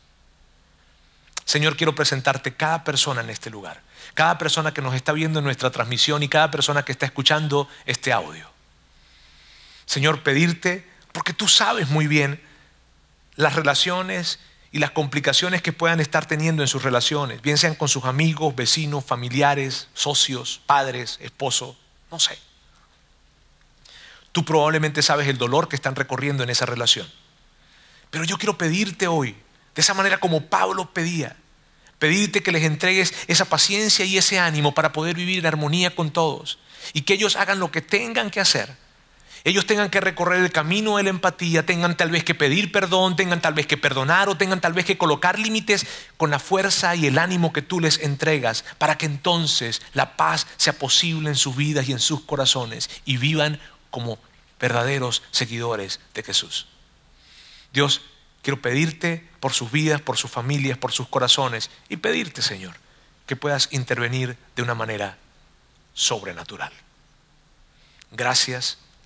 [1.46, 3.82] Señor, quiero presentarte cada persona en este lugar,
[4.16, 7.70] cada persona que nos está viendo en nuestra transmisión y cada persona que está escuchando
[7.86, 8.50] este audio.
[9.86, 12.42] Señor, pedirte, porque tú sabes muy bien
[13.36, 14.40] las relaciones
[14.74, 18.56] y las complicaciones que puedan estar teniendo en sus relaciones, bien sean con sus amigos,
[18.56, 21.78] vecinos, familiares, socios, padres, esposo,
[22.10, 22.40] no sé.
[24.32, 27.08] Tú probablemente sabes el dolor que están recorriendo en esa relación.
[28.10, 29.36] Pero yo quiero pedirte hoy,
[29.76, 31.38] de esa manera como Pablo pedía,
[32.00, 36.10] pedirte que les entregues esa paciencia y ese ánimo para poder vivir en armonía con
[36.10, 36.58] todos
[36.94, 38.76] y que ellos hagan lo que tengan que hacer
[39.46, 43.18] ellos tengan que recorrer el camino de la empatía, tengan tal vez que pedir perdón,
[43.18, 45.86] tengan tal vez que perdonar o tengan tal vez que colocar límites
[46.16, 50.48] con la fuerza y el ánimo que tú les entregas para que entonces la paz
[50.56, 54.18] sea posible en sus vidas y en sus corazones y vivan como
[54.62, 56.68] verdaderos seguidores de Jesús.
[57.74, 58.02] Dios,
[58.44, 62.76] quiero pedirte por sus vidas, por sus familias, por sus corazones y pedirte, Señor,
[63.26, 65.18] que puedas intervenir de una manera
[65.94, 66.72] sobrenatural.
[68.12, 68.78] Gracias